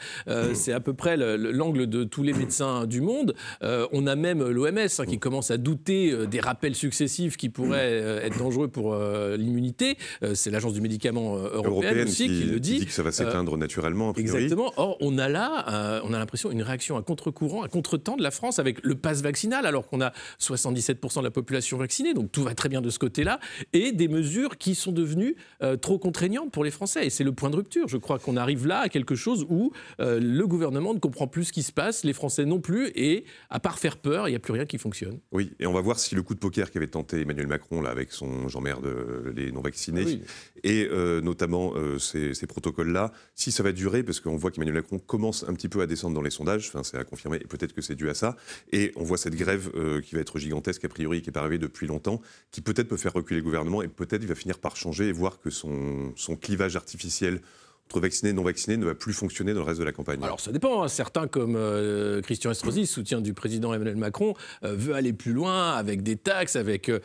c'est 0.54 0.72
à 0.72 0.80
peu 0.80 0.94
près 0.94 1.16
l'angle 1.16 1.86
de 1.86 2.04
tous 2.04 2.22
les 2.22 2.32
médecins 2.32 2.86
du 2.86 3.00
monde. 3.00 3.34
on 3.62 4.06
a 4.06 4.16
même 4.16 4.46
l'OMS 4.48 4.78
hein, 4.78 5.06
qui 5.06 5.18
commence 5.18 5.50
à 5.50 5.58
douter 5.58 6.26
des 6.26 6.40
rappels 6.40 6.74
successifs 6.74 7.36
qui 7.36 7.48
pourraient 7.48 8.22
être 8.24 8.38
dangereux 8.38 8.68
pour 8.68 8.96
l'immunité. 9.36 9.96
c'est 10.34 10.50
l'agence 10.50 10.72
du 10.72 10.80
médicament 10.80 11.36
européenne, 11.36 12.08
aussi 12.08 12.26
qui, 12.26 12.44
le 12.44 12.60
dit. 12.60 12.74
Qui 12.74 12.78
dit 12.80 12.86
que 12.86 12.92
ça 12.92 13.02
va 13.02 13.12
s'éteindre 13.12 13.56
naturellement. 13.56 14.12
Exactement. 14.14 14.72
Or, 14.76 14.96
on 15.00 15.09
a 15.18 15.28
là, 15.28 15.66
euh, 15.68 16.00
on 16.04 16.12
a 16.12 16.18
l'impression, 16.18 16.50
une 16.50 16.62
réaction 16.62 16.96
à 16.96 17.02
contre-courant, 17.02 17.62
à 17.62 17.68
contre-temps 17.68 18.16
de 18.16 18.22
la 18.22 18.30
France 18.30 18.58
avec 18.58 18.84
le 18.84 18.94
pass 18.94 19.22
vaccinal, 19.22 19.66
alors 19.66 19.86
qu'on 19.86 20.00
a 20.00 20.12
77% 20.40 21.18
de 21.18 21.24
la 21.24 21.30
population 21.30 21.78
vaccinée, 21.78 22.14
donc 22.14 22.32
tout 22.32 22.42
va 22.42 22.54
très 22.54 22.68
bien 22.68 22.80
de 22.80 22.90
ce 22.90 22.98
côté-là, 22.98 23.40
et 23.72 23.92
des 23.92 24.08
mesures 24.08 24.58
qui 24.58 24.74
sont 24.74 24.92
devenues 24.92 25.36
euh, 25.62 25.76
trop 25.76 25.98
contraignantes 25.98 26.52
pour 26.52 26.64
les 26.64 26.70
Français. 26.70 27.06
Et 27.06 27.10
c'est 27.10 27.24
le 27.24 27.32
point 27.32 27.50
de 27.50 27.56
rupture. 27.56 27.88
Je 27.88 27.96
crois 27.96 28.18
qu'on 28.18 28.36
arrive 28.36 28.66
là 28.66 28.80
à 28.80 28.88
quelque 28.88 29.14
chose 29.14 29.46
où 29.48 29.72
euh, 30.00 30.20
le 30.20 30.46
gouvernement 30.46 30.94
ne 30.94 30.98
comprend 30.98 31.26
plus 31.26 31.46
ce 31.46 31.52
qui 31.52 31.62
se 31.62 31.72
passe, 31.72 32.04
les 32.04 32.12
Français 32.12 32.44
non 32.44 32.60
plus, 32.60 32.90
et 32.94 33.24
à 33.48 33.60
part 33.60 33.78
faire 33.78 33.96
peur, 33.96 34.28
il 34.28 34.32
n'y 34.32 34.36
a 34.36 34.40
plus 34.40 34.52
rien 34.52 34.66
qui 34.66 34.78
fonctionne. 34.78 35.18
Oui, 35.32 35.52
et 35.58 35.66
on 35.66 35.72
va 35.72 35.80
voir 35.80 35.98
si 35.98 36.14
le 36.14 36.22
coup 36.22 36.34
de 36.34 36.40
poker 36.40 36.70
qu'avait 36.70 36.86
tenté 36.86 37.22
Emmanuel 37.22 37.46
Macron 37.46 37.80
là, 37.80 37.90
avec 37.90 38.12
son 38.12 38.48
Jean-Mère 38.48 38.80
de 38.80 39.32
les 39.34 39.52
non-vaccinés, 39.52 40.20
et 40.62 40.88
notamment 41.22 41.72
ces, 41.98 42.34
ces 42.34 42.46
protocoles-là, 42.46 43.12
si 43.34 43.52
ça 43.52 43.62
va 43.62 43.72
durer, 43.72 44.02
parce 44.02 44.20
qu'on 44.20 44.36
voit 44.36 44.50
qu'Emmanuel 44.50 44.74
Macron 44.74 44.99
commence 45.06 45.44
un 45.48 45.54
petit 45.54 45.68
peu 45.68 45.80
à 45.80 45.86
descendre 45.86 46.14
dans 46.14 46.22
les 46.22 46.30
sondages, 46.30 46.70
c'est 46.82 46.96
à 46.96 47.04
confirmer, 47.04 47.38
et 47.38 47.46
peut-être 47.46 47.72
que 47.72 47.82
c'est 47.82 47.94
dû 47.94 48.08
à 48.08 48.14
ça. 48.14 48.36
Et 48.72 48.92
on 48.96 49.02
voit 49.02 49.18
cette 49.18 49.34
grève 49.34 49.70
euh, 49.74 50.00
qui 50.00 50.14
va 50.14 50.20
être 50.20 50.38
gigantesque, 50.38 50.84
a 50.84 50.88
priori, 50.88 51.22
qui 51.22 51.30
pas 51.30 51.40
arrivée 51.40 51.58
depuis 51.58 51.86
longtemps, 51.86 52.20
qui 52.50 52.60
peut-être 52.60 52.88
peut 52.88 52.96
faire 52.96 53.12
reculer 53.12 53.40
le 53.40 53.44
gouvernement, 53.44 53.82
et 53.82 53.88
peut-être 53.88 54.22
il 54.22 54.28
va 54.28 54.34
finir 54.34 54.58
par 54.58 54.76
changer 54.76 55.08
et 55.08 55.12
voir 55.12 55.40
que 55.40 55.50
son 55.50 56.12
clivage 56.40 56.76
artificiel 56.76 57.40
entre 57.90 58.00
vaccinés 58.00 58.30
et 58.30 58.32
non 58.32 58.44
vaccinés 58.44 58.76
ne 58.76 58.84
va 58.84 58.94
plus 58.94 59.12
fonctionner 59.12 59.52
dans 59.52 59.60
le 59.60 59.66
reste 59.66 59.80
de 59.80 59.84
la 59.84 59.90
campagne 59.90 60.20
Alors 60.22 60.38
ça 60.38 60.52
dépend. 60.52 60.84
Hein. 60.84 60.88
Certains, 60.88 61.26
comme 61.26 61.56
euh, 61.56 62.20
Christian 62.22 62.52
Estrosi, 62.52 62.86
soutien 62.86 63.20
du 63.20 63.34
président 63.34 63.74
Emmanuel 63.74 63.96
Macron, 63.96 64.34
euh, 64.62 64.76
veut 64.76 64.94
aller 64.94 65.12
plus 65.12 65.32
loin 65.32 65.72
avec 65.72 66.04
des 66.04 66.14
taxes, 66.14 66.54
avec 66.54 66.88
euh, 66.88 67.00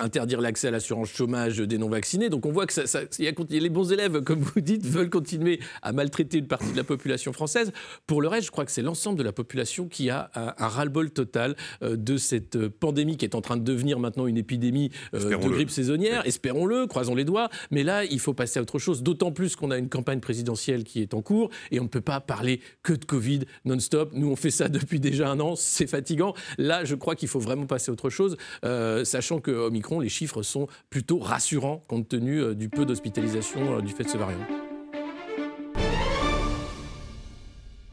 interdire 0.00 0.40
l'accès 0.40 0.68
à 0.68 0.70
l'assurance 0.70 1.10
chômage 1.10 1.58
des 1.58 1.76
non 1.76 1.88
vaccinés. 1.88 2.28
Donc 2.28 2.46
on 2.46 2.52
voit 2.52 2.66
que 2.66 2.72
ça, 2.72 3.00
y 3.18 3.26
a, 3.26 3.32
les 3.50 3.68
bons 3.68 3.92
élèves, 3.92 4.20
comme 4.20 4.38
vous 4.38 4.60
dites, 4.60 4.86
veulent 4.86 5.10
continuer 5.10 5.58
à 5.82 5.92
maltraiter 5.92 6.38
une 6.38 6.46
partie 6.46 6.70
de 6.70 6.76
la 6.76 6.84
population 6.84 7.32
française. 7.32 7.72
Pour 8.06 8.22
le 8.22 8.28
reste, 8.28 8.46
je 8.46 8.52
crois 8.52 8.64
que 8.64 8.70
c'est 8.70 8.82
l'ensemble 8.82 9.18
de 9.18 9.24
la 9.24 9.32
population 9.32 9.88
qui 9.88 10.08
a 10.08 10.30
un, 10.36 10.68
ras-le-bol 10.68 11.10
total 11.10 11.56
de 11.82 12.16
cette 12.16 12.68
pandémie 12.68 13.16
qui 13.16 13.24
est 13.24 13.34
en 13.34 13.40
train 13.40 13.56
de 13.56 13.64
devenir 13.64 13.98
maintenant 13.98 14.28
une 14.28 14.38
épidémie 14.38 14.90
de 15.12 15.48
grippe 15.48 15.70
saisonnière. 15.70 16.24
Espérons-le, 16.26 16.86
croisons 16.86 17.16
les 17.16 17.24
doigts. 17.24 17.48
Mais 17.72 17.82
là, 17.82 18.04
il 18.04 18.20
faut 18.20 18.34
passer 18.34 18.60
à 18.60 18.62
autre 18.62 18.78
chose. 18.78 19.02
D'autant 19.02 19.32
plus 19.32 19.56
qu'on 19.56 19.70
a 19.72 19.78
une 19.78 19.88
campagne 19.88 20.11
présidentielle 20.20 20.84
qui 20.84 21.00
est 21.02 21.14
en 21.14 21.22
cours 21.22 21.50
et 21.70 21.80
on 21.80 21.84
ne 21.84 21.88
peut 21.88 22.00
pas 22.00 22.20
parler 22.20 22.60
que 22.82 22.92
de 22.92 23.04
Covid 23.04 23.40
non-stop. 23.64 24.10
Nous, 24.12 24.30
on 24.30 24.36
fait 24.36 24.50
ça 24.50 24.68
depuis 24.68 25.00
déjà 25.00 25.28
un 25.28 25.40
an, 25.40 25.56
c'est 25.56 25.86
fatigant. 25.86 26.34
Là, 26.58 26.84
je 26.84 26.94
crois 26.94 27.14
qu'il 27.14 27.28
faut 27.28 27.40
vraiment 27.40 27.66
passer 27.66 27.90
à 27.90 27.92
autre 27.92 28.10
chose, 28.10 28.36
euh, 28.64 29.04
sachant 29.04 29.40
que 29.40 29.50
Omicron, 29.50 30.00
les 30.00 30.08
chiffres 30.08 30.42
sont 30.42 30.66
plutôt 30.90 31.18
rassurants 31.18 31.82
compte 31.88 32.08
tenu 32.08 32.40
euh, 32.40 32.54
du 32.54 32.68
peu 32.68 32.84
d'hospitalisation 32.84 33.78
euh, 33.78 33.80
du 33.80 33.92
fait 33.92 34.04
de 34.04 34.08
ce 34.08 34.18
variant. 34.18 34.38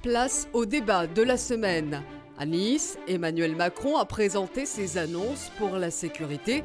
Place 0.01 0.47
au 0.53 0.65
débat 0.65 1.07
de 1.07 1.21
la 1.21 1.37
semaine. 1.37 2.03
À 2.37 2.45
Nice, 2.45 2.97
Emmanuel 3.07 3.55
Macron 3.55 3.97
a 3.97 4.05
présenté 4.05 4.65
ses 4.65 4.97
annonces 4.97 5.51
pour 5.57 5.71
la 5.77 5.91
sécurité 5.91 6.63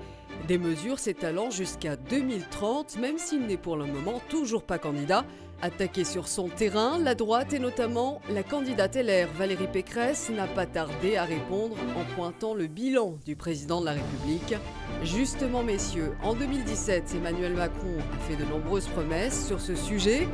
des 0.49 0.59
mesures 0.59 0.99
s'étalant 0.99 1.51
jusqu'à 1.51 1.97
2030, 1.97 2.99
même 2.99 3.17
s'il 3.17 3.47
n'est 3.47 3.57
pour 3.57 3.77
le 3.77 3.87
moment 3.87 4.21
toujours 4.29 4.63
pas 4.63 4.79
candidat. 4.79 5.25
Attaqué 5.65 6.05
sur 6.05 6.29
son 6.29 6.51
terrain, 6.51 6.99
la 6.99 7.15
droite 7.15 7.55
et 7.55 7.59
notamment 7.59 8.21
la 8.29 8.43
candidate 8.43 8.97
LR 8.97 9.29
Valérie 9.33 9.67
Pécresse 9.67 10.29
n'a 10.29 10.47
pas 10.47 10.67
tardé 10.67 11.17
à 11.17 11.25
répondre 11.25 11.75
en 11.97 12.05
pointant 12.15 12.53
le 12.53 12.67
bilan 12.67 13.17
du 13.25 13.35
président 13.35 13.81
de 13.81 13.87
la 13.87 13.93
République. 13.93 14.57
Justement, 15.05 15.63
messieurs, 15.63 16.13
en 16.23 16.35
2017, 16.35 17.15
Emmanuel 17.17 17.55
Macron 17.55 17.97
a 17.99 18.19
fait 18.29 18.37
de 18.37 18.45
nombreuses 18.45 18.89
promesses 18.89 19.47
sur 19.47 19.59
ce 19.59 19.75
sujet. 19.75 20.29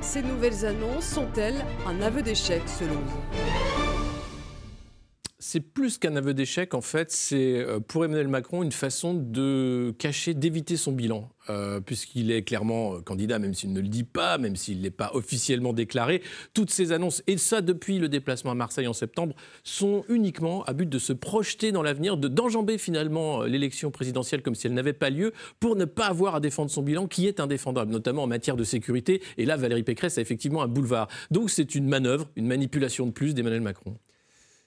Ces 0.00 0.22
nouvelles 0.22 0.64
annonces 0.64 1.04
sont-elles 1.04 1.62
un 1.86 2.00
aveu 2.00 2.22
d'échec 2.22 2.62
selon 2.66 2.94
vous? 2.94 3.99
C'est 5.40 5.60
plus 5.60 5.96
qu'un 5.96 6.16
aveu 6.16 6.34
d'échec, 6.34 6.74
en 6.74 6.82
fait, 6.82 7.10
c'est 7.10 7.58
euh, 7.58 7.80
pour 7.80 8.04
Emmanuel 8.04 8.28
Macron 8.28 8.62
une 8.62 8.72
façon 8.72 9.14
de 9.14 9.94
cacher, 9.98 10.34
d'éviter 10.34 10.76
son 10.76 10.92
bilan, 10.92 11.30
euh, 11.48 11.80
puisqu'il 11.80 12.30
est 12.30 12.42
clairement 12.42 12.96
euh, 12.96 13.00
candidat, 13.00 13.38
même 13.38 13.54
s'il 13.54 13.72
ne 13.72 13.80
le 13.80 13.88
dit 13.88 14.04
pas, 14.04 14.36
même 14.36 14.54
s'il 14.54 14.82
n'est 14.82 14.90
pas 14.90 15.10
officiellement 15.14 15.72
déclaré. 15.72 16.22
Toutes 16.52 16.70
ces 16.70 16.92
annonces, 16.92 17.22
et 17.26 17.38
ça 17.38 17.62
depuis 17.62 17.98
le 17.98 18.10
déplacement 18.10 18.50
à 18.50 18.54
Marseille 18.54 18.86
en 18.86 18.92
septembre, 18.92 19.34
sont 19.64 20.04
uniquement 20.10 20.62
à 20.64 20.74
but 20.74 20.88
de 20.88 20.98
se 20.98 21.14
projeter 21.14 21.72
dans 21.72 21.82
l'avenir, 21.82 22.18
de 22.18 22.28
d'enjamber 22.28 22.76
finalement 22.76 23.42
l'élection 23.42 23.90
présidentielle 23.90 24.42
comme 24.42 24.54
si 24.54 24.66
elle 24.66 24.74
n'avait 24.74 24.92
pas 24.92 25.08
lieu, 25.08 25.32
pour 25.58 25.74
ne 25.74 25.86
pas 25.86 26.06
avoir 26.06 26.34
à 26.34 26.40
défendre 26.40 26.70
son 26.70 26.82
bilan, 26.82 27.06
qui 27.06 27.26
est 27.26 27.40
indéfendable, 27.40 27.90
notamment 27.90 28.24
en 28.24 28.28
matière 28.28 28.56
de 28.56 28.64
sécurité. 28.64 29.22
Et 29.38 29.46
là, 29.46 29.56
Valérie 29.56 29.84
Pécresse 29.84 30.18
a 30.18 30.20
effectivement 30.20 30.62
un 30.62 30.68
boulevard. 30.68 31.08
Donc 31.30 31.48
c'est 31.48 31.74
une 31.74 31.88
manœuvre, 31.88 32.28
une 32.36 32.46
manipulation 32.46 33.06
de 33.06 33.10
plus 33.10 33.34
d'Emmanuel 33.34 33.62
Macron. 33.62 33.96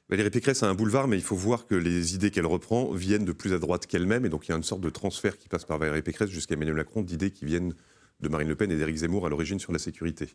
Valérie 0.10 0.30
Pécresse 0.30 0.64
a 0.64 0.70
un 0.70 0.76
boulevard, 0.76 1.08
mais 1.08 1.18
il 1.18 1.24
faut 1.24 1.36
voir 1.36 1.66
que 1.66 1.76
les 1.76 2.16
idées 2.16 2.30
qu'elle 2.30 2.46
reprend 2.46 2.92
viennent 2.92 3.26
de 3.26 3.32
plus 3.32 3.54
à 3.54 3.60
droite 3.60 3.88
qu'elle-même, 3.88 4.26
et 4.26 4.30
donc 4.30 4.48
il 4.48 4.52
y 4.52 4.54
a 4.54 4.58
une 4.58 4.64
sorte 4.64 4.82
de 4.82 4.90
transfert 4.90 5.38
qui 5.38 5.48
passe 5.48 5.66
par 5.66 5.78
Valérie 5.78 6.02
Pécresse 6.02 6.30
jusqu'à 6.30 6.56
Emmanuel 6.56 6.76
Macron 6.76 7.02
d'idées 7.02 7.32
qui 7.32 7.46
viennent 7.46 7.74
de 8.24 8.30
Marine 8.30 8.48
Le 8.48 8.56
Pen 8.56 8.72
et 8.72 8.78
d'Éric 8.78 8.98
Zemmour 8.98 9.26
à 9.26 9.30
l'origine 9.30 9.60
sur 9.60 9.72
la 9.72 9.80
sécurité. 9.80 10.30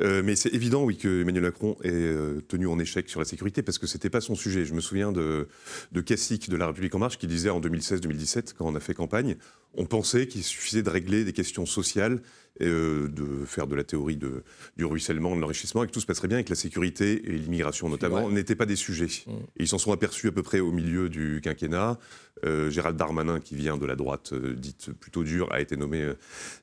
Euh, 0.00 0.22
mais 0.24 0.36
c'est 0.36 0.52
évident, 0.54 0.84
oui, 0.84 0.96
que 0.96 1.22
Emmanuel 1.22 1.44
Macron 1.44 1.76
est 1.82 1.90
euh, 1.90 2.40
tenu 2.46 2.66
en 2.66 2.78
échec 2.78 3.08
sur 3.08 3.20
la 3.20 3.24
sécurité 3.24 3.62
parce 3.62 3.78
que 3.78 3.86
c'était 3.86 4.10
pas 4.10 4.20
son 4.20 4.34
sujet. 4.34 4.64
Je 4.64 4.74
me 4.74 4.80
souviens 4.80 5.12
de, 5.12 5.48
de 5.92 6.00
Cassic 6.00 6.48
de 6.48 6.56
La 6.56 6.66
République 6.66 6.94
En 6.94 6.98
Marche 6.98 7.18
qui 7.18 7.26
disait 7.26 7.50
en 7.50 7.60
2016-2017, 7.60 8.52
quand 8.56 8.66
on 8.66 8.74
a 8.74 8.80
fait 8.80 8.94
campagne, 8.94 9.36
on 9.74 9.86
pensait 9.86 10.26
qu'il 10.26 10.42
suffisait 10.42 10.82
de 10.82 10.90
régler 10.90 11.24
des 11.24 11.32
questions 11.32 11.66
sociales 11.66 12.20
euh, 12.60 13.08
de 13.08 13.46
faire 13.46 13.66
de 13.66 13.74
la 13.74 13.82
théorie 13.82 14.18
de, 14.18 14.44
du 14.76 14.84
ruissellement, 14.84 15.34
de 15.34 15.40
l'enrichissement, 15.40 15.84
et 15.84 15.86
que 15.86 15.92
tout 15.92 16.00
se 16.00 16.06
passerait 16.06 16.28
bien, 16.28 16.38
et 16.38 16.44
que 16.44 16.50
la 16.50 16.54
sécurité 16.54 17.22
et 17.24 17.32
l'immigration 17.32 17.88
notamment 17.88 18.28
n'étaient 18.28 18.54
pas 18.54 18.66
des 18.66 18.76
sujets. 18.76 19.08
Mm. 19.26 19.30
Et 19.30 19.62
ils 19.62 19.68
s'en 19.68 19.78
sont 19.78 19.90
aperçus 19.90 20.28
à 20.28 20.32
peu 20.32 20.42
près 20.42 20.60
au 20.60 20.70
milieu 20.70 21.08
du 21.08 21.40
quinquennat. 21.42 21.98
Euh, 22.44 22.68
Gérald 22.68 22.98
Darmanin, 22.98 23.40
qui 23.40 23.54
vient 23.54 23.78
de 23.78 23.86
la 23.86 23.96
droite 23.96 24.34
euh, 24.34 24.54
dite 24.54 24.92
plutôt 24.92 25.24
dure, 25.24 25.50
a 25.50 25.62
été 25.62 25.78
nommé 25.78 26.12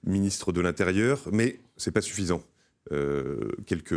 ministre 0.05 0.51
de 0.51 0.61
l'Intérieur, 0.61 1.27
mais 1.31 1.59
c'est 1.75 1.91
pas 1.91 2.01
suffisant. 2.01 2.43
Quelques, 3.65 3.95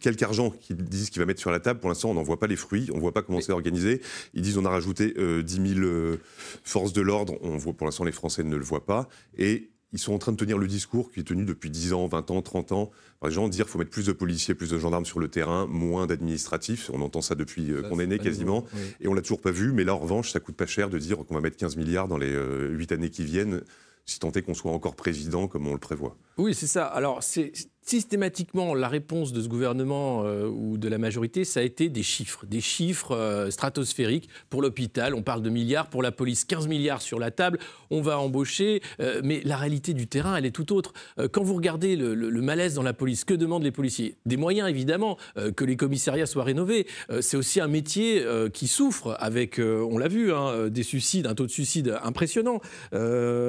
quelques 0.00 0.22
argent 0.22 0.50
qu'ils 0.50 0.76
disent 0.76 1.10
qu'il 1.10 1.20
va 1.20 1.26
mettre 1.26 1.40
sur 1.40 1.50
la 1.50 1.60
table. 1.60 1.80
Pour 1.80 1.88
l'instant, 1.88 2.10
on 2.10 2.14
n'en 2.14 2.22
voit 2.22 2.38
pas 2.38 2.46
les 2.46 2.56
fruits, 2.56 2.88
on 2.92 2.96
ne 2.96 3.00
voit 3.00 3.12
pas 3.12 3.22
comment 3.22 3.40
c'est 3.40 3.52
organisé. 3.52 4.00
Ils 4.34 4.42
disent 4.42 4.58
on 4.58 4.64
a 4.64 4.70
rajouté 4.70 5.14
10 5.42 5.74
000 5.74 6.16
forces 6.64 6.92
de 6.92 7.00
l'ordre, 7.00 7.34
on 7.42 7.56
voit 7.56 7.72
pour 7.72 7.86
l'instant 7.86 8.04
les 8.04 8.12
Français 8.12 8.44
ne 8.44 8.56
le 8.56 8.64
voient 8.64 8.86
pas. 8.86 9.08
Et 9.36 9.72
ils 9.92 9.98
sont 9.98 10.14
en 10.14 10.18
train 10.18 10.32
de 10.32 10.36
tenir 10.36 10.58
le 10.58 10.66
discours 10.66 11.12
qui 11.12 11.20
est 11.20 11.24
tenu 11.24 11.44
depuis 11.44 11.70
10 11.70 11.92
ans, 11.92 12.06
20 12.06 12.30
ans, 12.30 12.42
30 12.42 12.72
ans, 12.72 12.90
par 13.20 13.28
les 13.28 13.34
gens, 13.34 13.48
dire 13.48 13.66
qu'il 13.66 13.72
faut 13.72 13.78
mettre 13.78 13.90
plus 13.90 14.06
de 14.06 14.12
policiers, 14.12 14.54
plus 14.54 14.70
de 14.70 14.78
gendarmes 14.78 15.04
sur 15.04 15.20
le 15.20 15.28
terrain, 15.28 15.66
moins 15.66 16.06
d'administratifs. 16.06 16.90
On 16.92 17.02
entend 17.02 17.20
ça 17.20 17.34
depuis 17.34 17.70
euh, 17.70 17.82
qu'on 17.82 18.00
est 18.00 18.06
né 18.06 18.18
quasiment, 18.18 18.64
et 19.00 19.08
on 19.08 19.14
l'a 19.14 19.20
toujours 19.20 19.40
pas 19.40 19.50
vu. 19.50 19.72
Mais 19.72 19.84
là, 19.84 19.94
en 19.94 19.98
revanche, 19.98 20.32
ça 20.32 20.40
coûte 20.40 20.56
pas 20.56 20.66
cher 20.66 20.88
de 20.88 20.98
dire 20.98 21.18
qu'on 21.18 21.34
va 21.34 21.40
mettre 21.40 21.58
15 21.58 21.76
milliards 21.76 22.08
dans 22.08 22.16
les 22.16 22.32
8 22.32 22.92
années 22.92 23.10
qui 23.10 23.24
viennent, 23.24 23.60
si 24.06 24.18
tant 24.18 24.32
est 24.32 24.42
qu'on 24.42 24.54
soit 24.54 24.72
encore 24.72 24.96
président 24.96 25.46
comme 25.46 25.66
on 25.66 25.72
le 25.72 25.78
prévoit. 25.78 26.16
Oui, 26.38 26.54
c'est 26.54 26.66
ça. 26.66 26.86
Alors, 26.86 27.22
c'est 27.22 27.52
systématiquement, 27.84 28.74
la 28.74 28.88
réponse 28.88 29.32
de 29.32 29.42
ce 29.42 29.48
gouvernement 29.48 30.22
euh, 30.24 30.46
ou 30.46 30.78
de 30.78 30.88
la 30.88 30.98
majorité, 30.98 31.44
ça 31.44 31.60
a 31.60 31.62
été 31.62 31.88
des 31.88 32.02
chiffres, 32.02 32.46
des 32.46 32.60
chiffres 32.60 33.14
euh, 33.14 33.50
stratosphériques 33.50 34.28
pour 34.50 34.62
l'hôpital. 34.62 35.14
On 35.14 35.22
parle 35.22 35.42
de 35.42 35.50
milliards, 35.50 35.88
pour 35.88 36.02
la 36.02 36.12
police, 36.12 36.44
15 36.44 36.68
milliards 36.68 37.02
sur 37.02 37.18
la 37.18 37.30
table. 37.30 37.58
On 37.90 38.00
va 38.00 38.18
embaucher, 38.18 38.82
euh, 39.00 39.20
mais 39.24 39.40
la 39.44 39.56
réalité 39.56 39.94
du 39.94 40.06
terrain, 40.06 40.36
elle 40.36 40.46
est 40.46 40.52
tout 40.52 40.72
autre. 40.72 40.92
quand 41.32 41.42
vous 41.42 41.54
regardez 41.54 41.96
le, 41.96 42.42
malaise 42.42 42.74
dans 42.74 42.82
la 42.82 42.92
police, 42.92 43.24
que 43.24 43.34
demandent 43.34 43.62
les 43.62 43.72
policiers? 43.72 44.16
Des 44.26 44.36
moyens, 44.36 44.68
évidemment, 44.68 45.16
que 45.56 45.64
les 45.64 45.76
commissariats 45.76 46.26
soient 46.26 46.44
rénovés. 46.44 46.86
c'est 47.20 47.36
aussi 47.36 47.60
un 47.60 47.68
métier 47.68 48.24
qui 48.52 48.66
souffre 48.66 49.16
avec, 49.18 49.58
on 49.58 49.98
l'a 49.98 50.08
vu, 50.08 50.32
hein, 50.32 50.68
des 50.68 50.82
suicides, 50.82 51.26
un 51.26 51.34
taux 51.34 51.46
de 51.46 51.50
suicide 51.50 51.96
impressionnant. 52.02 52.60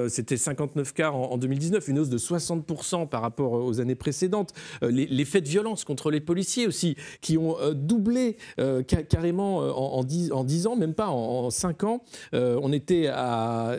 C'était 0.07 0.37
59 0.37 0.93
cas 0.93 1.11
en, 1.11 1.31
en 1.31 1.37
2019, 1.37 1.87
une 1.87 1.99
hausse 1.99 2.09
de 2.09 2.17
60 2.17 3.09
par 3.09 3.21
rapport 3.21 3.53
aux 3.53 3.79
années 3.79 3.95
précédentes. 3.95 4.22
Euh, 4.83 4.91
les, 4.91 5.25
faits 5.25 5.43
de 5.43 5.49
violence 5.49 5.83
contre 5.83 6.11
les 6.11 6.21
policiers 6.21 6.67
aussi, 6.67 6.95
qui 7.21 7.37
ont 7.37 7.57
euh, 7.59 7.73
doublé 7.73 8.37
euh, 8.59 8.83
carrément 8.83 9.57
en, 9.57 10.03
10, 10.03 10.67
ans, 10.67 10.75
même 10.75 10.93
pas 10.93 11.07
en, 11.07 11.49
5 11.49 11.83
ans. 11.83 12.03
on 12.33 12.71
était 12.71 13.07
à 13.07 13.77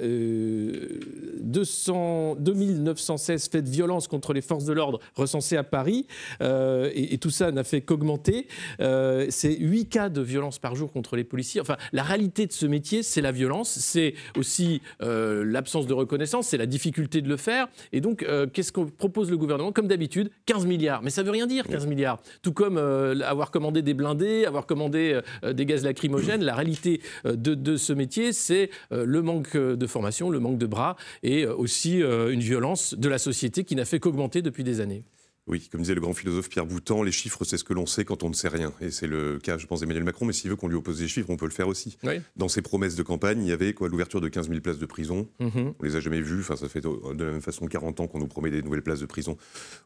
200, 1.54 2.36
2916 2.40 3.48
faits 3.48 3.64
de 3.64 3.70
violence 3.70 4.08
contre 4.08 4.32
les 4.32 4.42
forces 4.42 4.64
de 4.64 4.72
l'ordre 4.72 5.00
recensés 5.14 5.56
à 5.56 5.64
Paris. 5.64 6.06
Et, 6.40 7.18
tout 7.18 7.30
ça 7.30 7.52
n'a 7.52 7.64
fait 7.64 7.80
qu'augmenter. 7.80 8.48
c'est 8.78 9.56
8 9.58 9.86
cas 9.86 10.08
de 10.08 10.20
violence 10.20 10.58
par 10.58 10.74
jour 10.74 10.92
contre 10.92 11.16
les 11.16 11.24
policiers. 11.24 11.60
Enfin, 11.60 11.76
la 11.92 12.02
réalité 12.02 12.46
de 12.46 12.52
ce 12.52 12.66
métier, 12.66 13.02
c'est 13.02 13.20
la 13.20 13.32
violence, 13.32 13.70
c'est 13.70 14.14
aussi 14.36 14.82
l'absence 15.00 15.86
de 15.86 15.94
reconnaissance, 15.94 16.48
c'est 16.48 16.58
la 16.58 16.66
difficulté 16.66 17.22
de 17.22 17.28
le 17.28 17.36
faire. 17.36 17.68
Et 17.92 18.00
donc, 18.00 18.26
qu'est-ce 18.52 18.72
qu'on 18.72 18.86
propose 18.86 19.30
le 19.30 19.36
gouvernement, 19.36 19.72
comme 19.72 19.86
d'habitude, 19.86 20.30
15 20.46 20.66
milliards. 20.66 21.02
Mais 21.02 21.10
ça 21.10 21.22
veut 21.22 21.30
rien 21.30 21.46
dire, 21.46 21.66
15 21.66 21.86
milliards. 21.86 22.20
Tout 22.42 22.52
comme 22.52 22.78
euh, 22.78 23.20
avoir 23.24 23.50
commandé 23.50 23.82
des 23.82 23.94
blindés, 23.94 24.44
avoir 24.44 24.66
commandé 24.66 25.20
euh, 25.44 25.52
des 25.52 25.66
gaz 25.66 25.84
lacrymogènes. 25.84 26.42
La 26.42 26.54
réalité 26.54 27.00
euh, 27.26 27.36
de, 27.36 27.54
de, 27.54 27.76
ce 27.76 27.92
métier, 27.92 28.32
c'est 28.32 28.70
le 28.90 29.22
manque 29.22 29.56
de 29.56 29.86
formation, 29.86 30.30
le 30.30 30.40
manque 30.40 30.58
de 30.58 30.66
bras 30.66 30.96
et 31.22 31.43
aussi 31.46 31.98
une 32.00 32.40
violence 32.40 32.94
de 32.94 33.08
la 33.08 33.18
société 33.18 33.64
qui 33.64 33.76
n'a 33.76 33.84
fait 33.84 34.00
qu'augmenter 34.00 34.42
depuis 34.42 34.64
des 34.64 34.80
années. 34.80 35.04
Oui, 35.46 35.68
comme 35.70 35.82
disait 35.82 35.94
le 35.94 36.00
grand 36.00 36.14
philosophe 36.14 36.48
Pierre 36.48 36.64
Boutan, 36.64 37.02
les 37.02 37.12
chiffres, 37.12 37.44
c'est 37.44 37.58
ce 37.58 37.64
que 37.64 37.74
l'on 37.74 37.84
sait 37.84 38.06
quand 38.06 38.22
on 38.22 38.30
ne 38.30 38.34
sait 38.34 38.48
rien. 38.48 38.72
Et 38.80 38.90
c'est 38.90 39.06
le 39.06 39.38
cas, 39.38 39.58
je 39.58 39.66
pense, 39.66 39.80
d'Emmanuel 39.80 40.04
Macron, 40.04 40.24
mais 40.24 40.32
s'il 40.32 40.48
veut 40.48 40.56
qu'on 40.56 40.68
lui 40.68 40.76
oppose 40.76 41.00
des 41.00 41.08
chiffres, 41.08 41.28
on 41.28 41.36
peut 41.36 41.44
le 41.44 41.50
faire 41.50 41.68
aussi. 41.68 41.98
Dans 42.36 42.48
ses 42.48 42.62
promesses 42.62 42.96
de 42.96 43.02
campagne, 43.02 43.42
il 43.42 43.48
y 43.48 43.52
avait 43.52 43.74
quoi 43.74 43.88
l'ouverture 43.88 44.22
de 44.22 44.28
15 44.28 44.48
000 44.48 44.60
places 44.60 44.78
de 44.78 44.86
prison. 44.86 45.28
Mm-hmm. 45.40 45.74
On 45.78 45.84
les 45.84 45.96
a 45.96 46.00
jamais 46.00 46.22
vues. 46.22 46.40
Enfin, 46.40 46.56
ça 46.56 46.68
fait 46.68 46.80
de 46.80 46.88
la 47.22 47.32
même 47.32 47.42
façon 47.42 47.66
40 47.66 48.00
ans 48.00 48.06
qu'on 48.06 48.20
nous 48.20 48.26
promet 48.26 48.50
des 48.50 48.62
nouvelles 48.62 48.82
places 48.82 49.00
de 49.00 49.06
prison. 49.06 49.36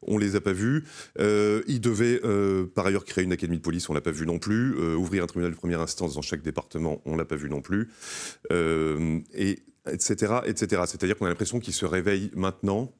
On 0.02 0.16
les 0.16 0.36
a 0.36 0.40
pas 0.40 0.52
vues. 0.52 0.84
Euh, 1.18 1.62
il 1.66 1.80
devait, 1.80 2.20
euh, 2.24 2.66
par 2.66 2.86
ailleurs, 2.86 3.04
créer 3.04 3.24
une 3.24 3.32
académie 3.32 3.58
de 3.58 3.62
police. 3.62 3.88
On 3.90 3.94
l'a 3.94 4.00
pas 4.00 4.12
vu 4.12 4.26
non 4.26 4.38
plus. 4.38 4.76
Euh, 4.78 4.94
ouvrir 4.94 5.24
un 5.24 5.26
tribunal 5.26 5.50
de 5.50 5.56
première 5.56 5.80
instance 5.80 6.14
dans 6.14 6.22
chaque 6.22 6.42
département. 6.42 7.02
On 7.04 7.16
l'a 7.16 7.24
pas 7.24 7.36
vu 7.36 7.50
non 7.50 7.62
plus. 7.62 7.88
et 8.50 9.58
etc. 9.92 10.40
etc. 10.46 10.82
C'est-à-dire 10.86 11.16
qu'on 11.16 11.26
a 11.26 11.30
l'impression 11.30 11.60
qu'il 11.60 11.74
se 11.74 11.86
réveille 11.86 12.30
maintenant, 12.34 12.92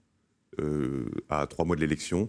à 1.29 1.47
trois 1.47 1.65
mois 1.65 1.77
de 1.77 1.81
l'élection 1.81 2.29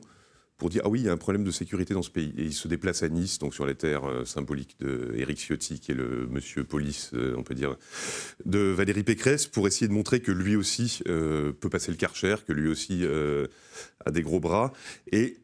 pour 0.59 0.69
dire 0.69 0.81
ah 0.85 0.89
oui, 0.89 0.99
il 0.99 1.05
y 1.05 1.09
a 1.09 1.13
un 1.13 1.17
problème 1.17 1.43
de 1.43 1.51
sécurité 1.51 1.95
dans 1.95 2.03
ce 2.03 2.11
pays. 2.11 2.33
Et 2.37 2.43
il 2.43 2.53
se 2.53 2.67
déplace 2.67 3.01
à 3.01 3.09
Nice, 3.09 3.39
donc 3.39 3.55
sur 3.55 3.65
les 3.65 3.75
terres 3.75 4.07
euh, 4.07 4.25
symboliques 4.25 4.75
de 4.79 5.13
Éric 5.15 5.39
Ciotti, 5.39 5.79
qui 5.79 5.93
est 5.93 5.95
le 5.95 6.27
monsieur 6.27 6.63
police, 6.65 7.11
euh, 7.13 7.33
on 7.37 7.43
peut 7.43 7.55
dire, 7.55 7.77
de 8.45 8.59
Valérie 8.59 9.03
Pécresse, 9.03 9.47
pour 9.47 9.67
essayer 9.67 9.87
de 9.87 9.93
montrer 9.93 10.19
que 10.19 10.31
lui 10.31 10.55
aussi 10.55 10.99
euh, 11.07 11.53
peut 11.53 11.69
passer 11.69 11.91
le 11.91 11.97
karcher, 11.97 12.35
que 12.45 12.53
lui 12.53 12.69
aussi 12.69 13.05
a 14.05 14.11
des 14.11 14.21
gros 14.21 14.41
bras. 14.41 14.73
Et 15.11 15.37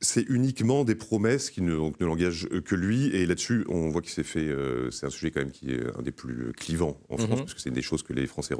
c'est 0.00 0.28
uniquement 0.28 0.84
des 0.84 0.94
promesses 0.94 1.50
qui 1.50 1.62
ne, 1.62 1.72
ne 1.74 2.06
l'engagent 2.06 2.48
que 2.64 2.74
lui. 2.74 3.06
Et 3.14 3.26
là-dessus, 3.26 3.64
on 3.68 3.88
voit 3.88 4.02
qu'il 4.02 4.12
s'est 4.12 4.22
fait. 4.22 4.46
Euh, 4.46 4.90
c'est 4.90 5.06
un 5.06 5.10
sujet 5.10 5.30
quand 5.30 5.40
même 5.40 5.50
qui 5.50 5.72
est 5.72 5.80
un 5.96 6.02
des 6.02 6.12
plus 6.12 6.52
clivants 6.52 7.00
en 7.08 7.16
France, 7.16 7.30
mhm. 7.30 7.38
parce 7.38 7.54
que 7.54 7.60
c'est 7.60 7.70
une 7.70 7.74
des 7.74 7.82
choses 7.82 8.02
que 8.02 8.12
les 8.12 8.26
Français 8.26 8.54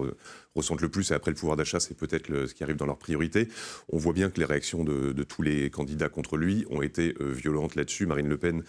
ressentent 0.54 0.80
le 0.80 0.88
plus. 0.88 1.10
Et 1.10 1.14
après 1.14 1.30
le 1.30 1.36
pouvoir 1.36 1.56
d'achat, 1.56 1.80
c'est 1.80 1.96
peut-être 1.96 2.46
ce 2.46 2.54
qui 2.54 2.64
arrive 2.64 2.76
dans 2.76 2.86
leur 2.86 2.98
priorité. 2.98 3.48
On 3.88 3.98
voit 3.98 4.12
bien 4.12 4.30
que 4.30 4.38
les 4.40 4.46
réactions 4.46 4.84
de, 4.84 5.12
tous 5.22 5.42
les 5.42 5.70
candidats 5.70 6.08
contre 6.08 6.36
lui 6.36 6.64
ont 6.70 6.82
été 6.82 7.14
euh, 7.20 7.30
violentes 7.30 7.74
là-dessus. 7.74 8.06
Marine 8.06 8.28
Le 8.28 8.38
Pen 8.38 8.62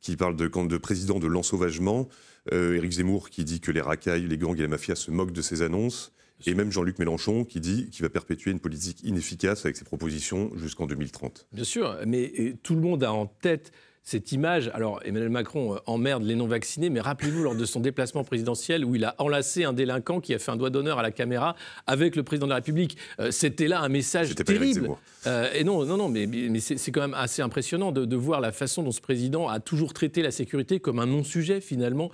qui 0.00 0.16
parle 0.16 0.36
de, 0.36 0.46
de 0.46 0.76
président 0.78 1.18
de 1.18 1.26
l'ensauvagement. 1.26 2.08
Euh, 2.52 2.74
Éric 2.74 2.92
Zemmour 2.92 3.30
qui 3.30 3.44
dit 3.44 3.60
que 3.60 3.70
les 3.70 3.80
racailles, 3.80 4.26
les 4.26 4.38
gangs 4.38 4.58
et 4.58 4.62
la 4.62 4.68
mafia 4.68 4.94
se 4.94 5.10
moquent 5.10 5.32
de 5.32 5.42
ses 5.42 5.62
annonces. 5.62 6.12
Et 6.46 6.54
même 6.54 6.72
Jean-Luc 6.72 6.98
Mélenchon 6.98 7.44
qui 7.44 7.60
dit 7.60 7.88
qu'il 7.90 8.02
va 8.02 8.08
perpétuer 8.08 8.50
une 8.50 8.60
politique 8.60 9.02
inefficace 9.04 9.64
avec 9.64 9.76
ses 9.76 9.84
propositions 9.84 10.50
jusqu'en 10.56 10.86
2030. 10.86 11.46
Bien 11.52 11.64
sûr, 11.64 11.96
mais 12.06 12.56
tout 12.62 12.74
le 12.74 12.80
monde 12.80 13.04
a 13.04 13.12
en 13.12 13.26
tête 13.26 13.72
cette 14.04 14.32
image. 14.32 14.70
Alors, 14.74 15.00
Emmanuel 15.04 15.30
Macron 15.30 15.74
euh, 15.74 15.78
emmerde 15.86 16.24
les 16.24 16.34
non-vaccinés, 16.34 16.90
mais 16.90 17.00
rappelez-vous 17.00 17.42
lors 17.42 17.54
de 17.54 17.64
son 17.64 17.78
déplacement 17.78 18.24
présidentiel 18.24 18.84
où 18.84 18.96
il 18.96 19.04
a 19.04 19.14
enlacé 19.18 19.64
un 19.64 19.72
délinquant 19.72 20.20
qui 20.20 20.34
a 20.34 20.38
fait 20.38 20.50
un 20.50 20.56
doigt 20.56 20.70
d'honneur 20.70 20.98
à 20.98 21.02
la 21.02 21.12
caméra 21.12 21.54
avec 21.86 22.16
le 22.16 22.24
président 22.24 22.46
de 22.46 22.50
la 22.50 22.56
République. 22.56 22.96
Euh, 23.20 23.30
c'était 23.30 23.68
là 23.68 23.80
un 23.80 23.88
message 23.88 24.34
terrible. 24.34 24.90
Euh, 25.26 25.48
et 25.54 25.62
non, 25.62 25.84
non, 25.84 25.96
non, 25.96 26.08
mais, 26.08 26.26
mais 26.26 26.58
c'est 26.58 26.90
quand 26.90 27.00
même 27.00 27.14
assez 27.14 27.42
impressionnant 27.42 27.92
de, 27.92 28.16
voir 28.16 28.40
la 28.40 28.52
façon 28.52 28.82
dont 28.82 28.90
ce 28.90 29.00
président 29.00 29.48
a 29.48 29.60
toujours 29.60 29.92
traité 29.92 30.22
la 30.22 30.30
sécurité 30.30 30.80
comme 30.80 30.98
un 30.98 31.06
non-sujet 31.06 31.60
finalement, 31.60 32.10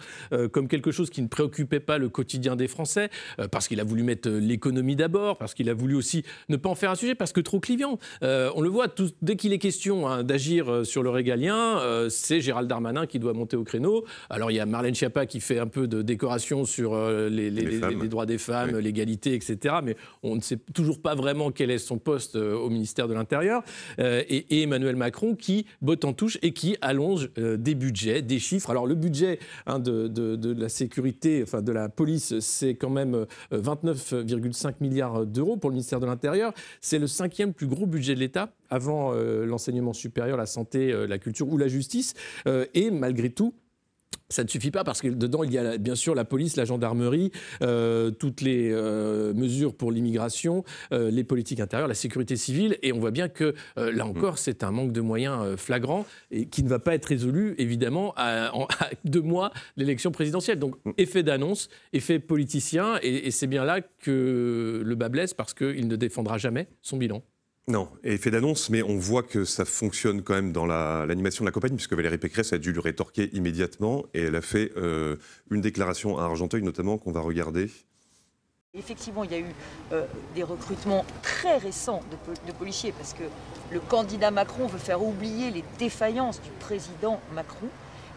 comme 0.52 0.68
quelque 0.68 0.90
chose 0.90 1.10
qui 1.10 1.20
ne 1.20 1.26
préoccupait 1.26 1.80
pas 1.80 1.98
le 1.98 2.08
quotidien 2.08 2.56
des 2.56 2.68
Français, 2.68 3.10
parce 3.50 3.68
qu'il 3.68 3.80
a 3.80 3.84
voulu 3.84 4.02
mettre 4.02 4.30
l'économie 4.30 4.96
d'abord, 4.96 5.36
parce 5.36 5.54
qu'il 5.54 5.68
a 5.68 5.74
voulu 5.74 5.96
aussi 5.96 6.22
ne 6.48 6.56
pas 6.56 6.68
en 6.68 6.74
faire 6.74 6.90
un 6.90 6.94
sujet, 6.94 7.14
parce 7.14 7.32
que 7.32 7.40
trop 7.40 7.60
clivant. 7.60 7.98
on 8.22 8.60
le 8.60 8.68
voit, 8.68 8.88
tout, 8.88 9.10
dès 9.20 9.36
qu'il 9.36 9.52
est 9.52 9.58
question 9.58 10.08
hein, 10.08 10.22
d'agir 10.22 10.86
sur 10.86 11.02
le 11.02 11.10
régalien, 11.10 11.77
euh, 11.78 12.08
c'est 12.08 12.40
Gérald 12.40 12.68
Darmanin 12.68 13.06
qui 13.06 13.18
doit 13.18 13.32
monter 13.32 13.56
au 13.56 13.64
créneau. 13.64 14.04
Alors 14.30 14.50
il 14.50 14.54
y 14.54 14.60
a 14.60 14.66
Marlène 14.66 14.94
Schiappa 14.94 15.26
qui 15.26 15.40
fait 15.40 15.58
un 15.58 15.66
peu 15.66 15.86
de 15.86 16.02
décoration 16.02 16.64
sur 16.64 16.94
euh, 16.94 17.28
les, 17.28 17.50
droits 18.08 18.26
des 18.26 18.38
femmes, 18.38 18.78
l'égalité, 18.78 19.34
etc. 19.34 19.76
Mais 19.82 19.96
on 20.22 20.36
ne 20.36 20.40
sait 20.40 20.58
toujours 20.74 21.00
pas 21.00 21.14
vraiment 21.14 21.50
quel 21.50 21.70
est 21.70 21.78
son 21.78 21.98
poste 21.98 22.36
euh, 22.36 22.54
au 22.54 22.70
ministère 22.70 23.08
de 23.08 23.14
l'Intérieur. 23.14 23.62
Et, 23.98 24.62
Emmanuel 24.62 24.96
Macron 24.96 25.34
qui 25.34 25.66
botte 25.80 26.04
en 26.04 26.12
touche 26.12 26.36
et 26.42 26.52
qui 26.52 26.76
allonge 26.80 27.30
des 27.36 27.74
budgets, 27.74 28.22
des 28.22 28.38
chiffres. 28.38 28.70
Alors 28.70 28.86
le 28.86 28.96
budget 28.96 29.38
hein, 29.66 29.78
de, 29.78 30.08
de, 30.08 30.60
la 30.60 30.68
sécurité, 30.68 31.42
enfin 31.42 31.62
de 31.62 31.70
la 31.70 31.88
police, 31.88 32.38
c'est 32.40 32.74
quand 32.74 32.90
même 32.90 33.26
29,5 33.52 34.74
milliards 34.80 35.26
d'euros 35.26 35.56
pour 35.56 35.70
le 35.70 35.74
ministère 35.74 36.00
de 36.00 36.06
l'Intérieur. 36.06 36.52
C'est 36.80 36.98
le 36.98 37.06
cinquième 37.06 37.54
plus 37.54 37.66
gros 37.66 37.86
budget 37.86 38.14
de 38.14 38.20
l'État 38.20 38.50
avant 38.70 39.12
l'enseignement 39.12 39.92
supérieur, 39.92 40.36
la 40.36 40.46
santé, 40.46 40.92
la 41.06 41.18
culture 41.18 41.48
ou 41.48 41.56
la 41.56 41.67
justice. 41.68 42.14
Euh, 42.46 42.66
et 42.74 42.90
malgré 42.90 43.30
tout, 43.30 43.54
ça 44.30 44.44
ne 44.44 44.48
suffit 44.48 44.70
pas 44.70 44.84
parce 44.84 45.00
que 45.00 45.08
dedans, 45.08 45.42
il 45.42 45.52
y 45.52 45.56
a 45.56 45.78
bien 45.78 45.94
sûr 45.94 46.14
la 46.14 46.26
police, 46.26 46.56
la 46.56 46.66
gendarmerie, 46.66 47.32
euh, 47.62 48.10
toutes 48.10 48.42
les 48.42 48.70
euh, 48.70 49.32
mesures 49.32 49.74
pour 49.74 49.90
l'immigration, 49.90 50.64
les 50.90 51.24
politiques 51.24 51.60
intérieures, 51.60 51.88
la 51.88 51.94
sécurité 51.94 52.36
civile. 52.36 52.76
Et 52.82 52.92
on 52.92 52.98
voit 52.98 53.10
bien 53.10 53.30
que 53.30 53.54
là 53.76 54.04
mm. 54.04 54.08
encore, 54.08 54.38
c'est 54.38 54.64
un 54.64 54.70
manque 54.70 54.92
de 54.92 55.00
moyens 55.00 55.56
flagrant 55.56 56.04
et 56.30 56.46
qui 56.46 56.62
ne 56.62 56.68
va 56.68 56.78
pas 56.78 56.94
être 56.94 57.06
résolu, 57.06 57.54
évidemment, 57.56 58.12
à, 58.16 58.52
deux 59.04 59.22
mois 59.22 59.50
l'élection 59.78 60.10
présidentielle. 60.10 60.58
Donc, 60.58 60.76
mm. 60.84 60.90
effet 60.98 61.22
d'annonce, 61.22 61.70
effet 61.94 62.18
politicien. 62.18 62.98
Et, 63.02 63.28
et 63.28 63.30
c'est 63.30 63.46
bien 63.46 63.64
là 63.64 63.80
que 63.80 64.82
le 64.84 64.94
bas 64.94 65.08
blesse 65.08 65.32
parce 65.32 65.54
qu'il 65.54 65.88
ne 65.88 65.96
défendra 65.96 66.36
jamais 66.36 66.68
son 66.82 66.98
bilan. 66.98 67.22
Non, 67.68 67.90
effet 68.02 68.30
d'annonce, 68.30 68.70
mais 68.70 68.82
on 68.82 68.96
voit 68.96 69.22
que 69.22 69.44
ça 69.44 69.66
fonctionne 69.66 70.22
quand 70.22 70.32
même 70.32 70.52
dans 70.52 70.64
l'animation 70.64 71.44
de 71.44 71.48
la 71.50 71.52
campagne, 71.52 71.74
puisque 71.74 71.92
Valérie 71.92 72.16
Pécresse 72.16 72.54
a 72.54 72.58
dû 72.58 72.72
lui 72.72 72.80
rétorquer 72.80 73.28
immédiatement, 73.34 74.06
et 74.14 74.22
elle 74.22 74.36
a 74.36 74.40
fait 74.40 74.72
euh, 74.78 75.16
une 75.50 75.60
déclaration 75.60 76.16
à 76.16 76.22
Argenteuil 76.22 76.62
notamment 76.62 76.96
qu'on 76.96 77.12
va 77.12 77.20
regarder. 77.20 77.70
Effectivement, 78.72 79.22
il 79.22 79.32
y 79.32 79.34
a 79.34 79.40
eu 79.40 79.54
euh, 79.92 80.06
des 80.34 80.44
recrutements 80.44 81.04
très 81.22 81.58
récents 81.58 82.00
de, 82.46 82.52
policiers, 82.52 82.92
parce 82.92 83.12
que 83.12 83.24
le 83.70 83.80
candidat 83.80 84.30
Macron 84.30 84.66
veut 84.66 84.78
faire 84.78 85.02
oublier 85.04 85.50
les 85.50 85.64
défaillances 85.78 86.40
du 86.40 86.50
président 86.60 87.20
Macron. 87.34 87.68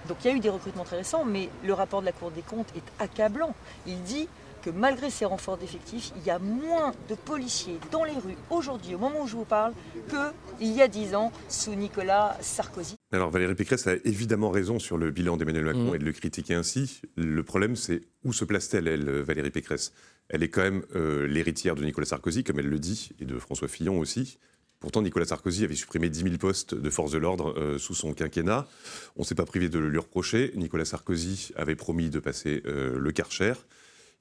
Donc 0.08 0.18
il 0.24 0.32
y 0.32 0.34
a 0.34 0.38
eu 0.38 0.40
des 0.40 0.50
recrutements 0.50 0.86
très 0.86 0.98
récents, 0.98 1.26
mais 1.26 1.50
le 1.66 1.74
rapport 1.74 2.00
de 2.00 2.06
la 2.06 2.14
Cour 2.14 2.32
des 2.32 2.42
comptes 2.42 2.72
est 2.74 3.04
accablant. 3.04 3.54
Il 3.86 4.02
dit 4.04 4.30
que 4.62 4.70
malgré 4.70 5.10
ces 5.10 5.26
renforts 5.26 5.58
d'effectifs, 5.58 6.12
il 6.18 6.24
y 6.24 6.30
a 6.30 6.40
moins 6.40 6.94
de 7.10 7.16
policiers 7.16 7.78
dans 7.92 8.04
les 8.04 8.14
rues 8.14 8.38
aujourd'hui, 8.50 8.96
au 8.96 8.98
moment 9.00 9.24
où 9.24 9.28
je 9.28 9.36
vous 9.36 9.46
parle, 9.46 9.74
qu'il 10.10 10.72
y 10.72 10.82
a 10.82 10.88
dix 10.88 11.16
ans 11.16 11.32
sous 11.50 11.74
Nicolas 11.76 12.38
Sarkozy. 12.42 12.96
alors 13.12 13.30
Valérie 13.32 13.56
Pécresse 13.56 13.88
a 13.88 13.94
évidemment 14.04 14.50
raison 14.50 14.80
sur 14.80 14.98
le 14.98 15.12
bilan 15.12 15.38
d'Emmanuel 15.38 15.66
Macron 15.66 15.92
Mm. 15.92 15.96
et 15.96 16.00
de 16.00 16.06
le 16.06 16.12
critiquer 16.14 16.54
ainsi. 16.54 17.02
Le 17.18 17.44
problème, 17.44 17.76
c'est 17.76 18.04
où 18.24 18.34
se 18.34 18.46
place-t-elle, 18.46 18.88
elle, 18.88 19.10
Valérie 19.22 19.52
Pécresse? 19.52 19.94
Elle 20.30 20.44
est 20.44 20.50
quand 20.50 20.62
même 20.62 20.84
euh, 20.96 21.28
l'héritière 21.28 21.76
de 21.76 21.84
Nicolas 21.84 22.06
Sarkozy, 22.06 22.44
comme 22.44 22.60
elle 22.60 22.70
le 22.70 22.80
dit, 22.80 23.10
et 23.20 23.26
de 23.26 23.38
François 23.38 23.68
Fillon 23.68 24.00
aussi. 24.00 24.38
Pourtant, 24.80 25.02
Nicolas 25.02 25.26
Sarkozy 25.26 25.64
avait 25.64 25.76
supprimé 25.76 26.10
10 26.10 26.24
000 26.24 26.38
postes 26.38 26.74
de 26.74 26.90
force 26.90 27.12
de 27.12 27.18
l'ordre 27.20 27.54
euh, 27.60 27.78
sous 27.78 27.94
son 27.94 28.14
quinquennat. 28.14 28.68
On 29.16 29.22
ne 29.22 29.26
s'est 29.26 29.36
pas 29.36 29.46
privé 29.46 29.70
de 29.70 29.78
le 29.78 29.90
lui 29.90 30.00
reprocher. 30.00 30.52
Nicolas 30.56 30.86
Sarkozy 30.86 31.52
avait 31.56 31.76
promis 31.76 32.10
de 32.10 32.20
passer 32.20 32.64
euh, 32.66 32.98
le 32.98 33.12
Karcher. 33.12 33.54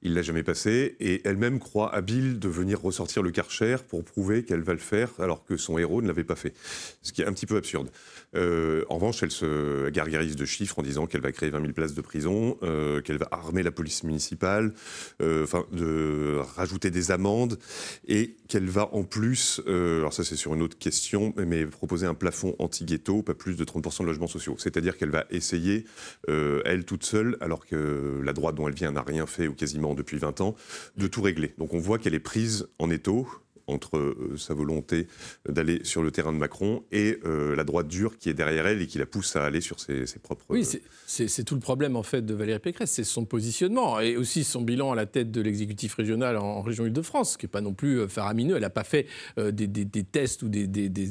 Il 0.03 0.15
l'a 0.15 0.21
jamais 0.21 0.43
passé 0.43 0.95
et 0.99 1.21
elle-même 1.27 1.59
croit 1.59 1.93
habile 1.93 2.39
de 2.39 2.49
venir 2.49 2.81
ressortir 2.81 3.21
le 3.21 3.31
Karcher 3.31 3.77
pour 3.87 4.03
prouver 4.03 4.43
qu'elle 4.43 4.61
va 4.61 4.73
le 4.73 4.79
faire 4.79 5.11
alors 5.19 5.45
que 5.45 5.57
son 5.57 5.77
héros 5.77 6.01
ne 6.01 6.07
l'avait 6.07 6.23
pas 6.23 6.35
fait. 6.35 6.53
Ce 7.01 7.13
qui 7.13 7.21
est 7.21 7.25
un 7.25 7.33
petit 7.33 7.45
peu 7.45 7.57
absurde. 7.57 7.89
Euh, 8.35 8.83
en 8.89 8.95
revanche, 8.95 9.21
elle 9.23 9.31
se 9.31 9.89
gargarise 9.89 10.35
de 10.35 10.45
chiffres 10.45 10.79
en 10.79 10.83
disant 10.83 11.05
qu'elle 11.05 11.21
va 11.21 11.31
créer 11.31 11.49
20 11.49 11.61
000 11.61 11.73
places 11.73 11.93
de 11.93 12.01
prison, 12.01 12.57
euh, 12.63 13.01
qu'elle 13.01 13.17
va 13.17 13.27
armer 13.31 13.63
la 13.63 13.71
police 13.71 14.03
municipale, 14.03 14.73
euh, 15.21 15.45
de 15.71 16.39
rajouter 16.55 16.91
des 16.91 17.11
amendes 17.11 17.59
et 18.07 18.37
qu'elle 18.47 18.69
va 18.69 18.93
en 18.93 19.03
plus, 19.03 19.61
alors 19.67 20.13
ça 20.13 20.23
c'est 20.23 20.35
sur 20.35 20.53
une 20.53 20.61
autre 20.61 20.77
question, 20.77 21.33
mais 21.37 21.65
proposer 21.65 22.05
un 22.05 22.13
plafond 22.13 22.55
anti-ghetto, 22.59 23.21
pas 23.21 23.33
plus 23.33 23.55
de 23.55 23.63
30% 23.63 24.01
de 24.01 24.07
logements 24.07 24.27
sociaux. 24.27 24.55
C'est-à-dire 24.57 24.97
qu'elle 24.97 25.09
va 25.09 25.25
essayer, 25.29 25.85
elle 26.27 26.85
toute 26.85 27.03
seule, 27.03 27.37
alors 27.39 27.65
que 27.65 28.21
la 28.23 28.33
droite 28.33 28.55
dont 28.55 28.67
elle 28.67 28.73
vient 28.73 28.91
n'a 28.91 29.03
rien 29.03 29.25
fait 29.25 29.47
ou 29.47 29.53
quasiment 29.53 29.90
depuis 29.93 30.17
20 30.17 30.41
ans, 30.41 30.55
de 30.97 31.07
tout 31.07 31.21
régler. 31.21 31.53
Donc 31.57 31.73
on 31.73 31.79
voit 31.79 31.97
qu'elle 31.99 32.15
est 32.15 32.19
prise 32.19 32.67
en 32.79 32.89
étau 32.89 33.27
entre 33.71 33.97
euh, 33.97 34.35
sa 34.37 34.53
volonté 34.53 35.07
d'aller 35.47 35.81
sur 35.83 36.03
le 36.03 36.11
terrain 36.11 36.33
de 36.33 36.37
Macron 36.37 36.83
et 36.91 37.19
euh, 37.25 37.55
la 37.55 37.63
droite 37.63 37.87
dure 37.87 38.17
qui 38.17 38.29
est 38.29 38.33
derrière 38.33 38.67
elle 38.67 38.81
et 38.81 38.87
qui 38.87 38.97
la 38.97 39.05
pousse 39.05 39.35
à 39.35 39.45
aller 39.45 39.61
sur 39.61 39.79
ses, 39.79 40.05
propres... 40.21 40.45
Oui, 40.49 40.65
c'est- 40.65 41.43
tout 41.43 41.55
le 41.55 41.61
problème 41.61 41.95
en 41.95 42.03
fait 42.03 42.25
de 42.25 42.33
Valérie 42.33 42.59
Pécresse, 42.59 42.91
c'est 42.91 43.03
son 43.03 43.25
positionnement 43.25 43.99
et 43.99 44.15
aussi 44.15 44.43
son 44.43 44.61
bilan 44.61 44.91
à 44.91 44.95
la 44.95 45.05
tête 45.05 45.31
de 45.31 45.41
l'exécutif 45.41 45.95
régional 45.95 46.37
en, 46.37 46.61
région 46.61 46.85
Île-de-France, 46.85 47.35
qui 47.37 47.45
n'est 47.45 47.49
pas 47.51 47.61
non 47.61 47.73
plus 47.73 47.99
euh, 47.99 48.07
faramineux. 48.07 48.55
Elle 48.55 48.61
n'a 48.61 48.69
pas 48.69 48.83
fait 48.83 49.07
des, 49.37 49.67
tests 50.03 50.43
ou 50.43 50.49
des, 50.49 50.67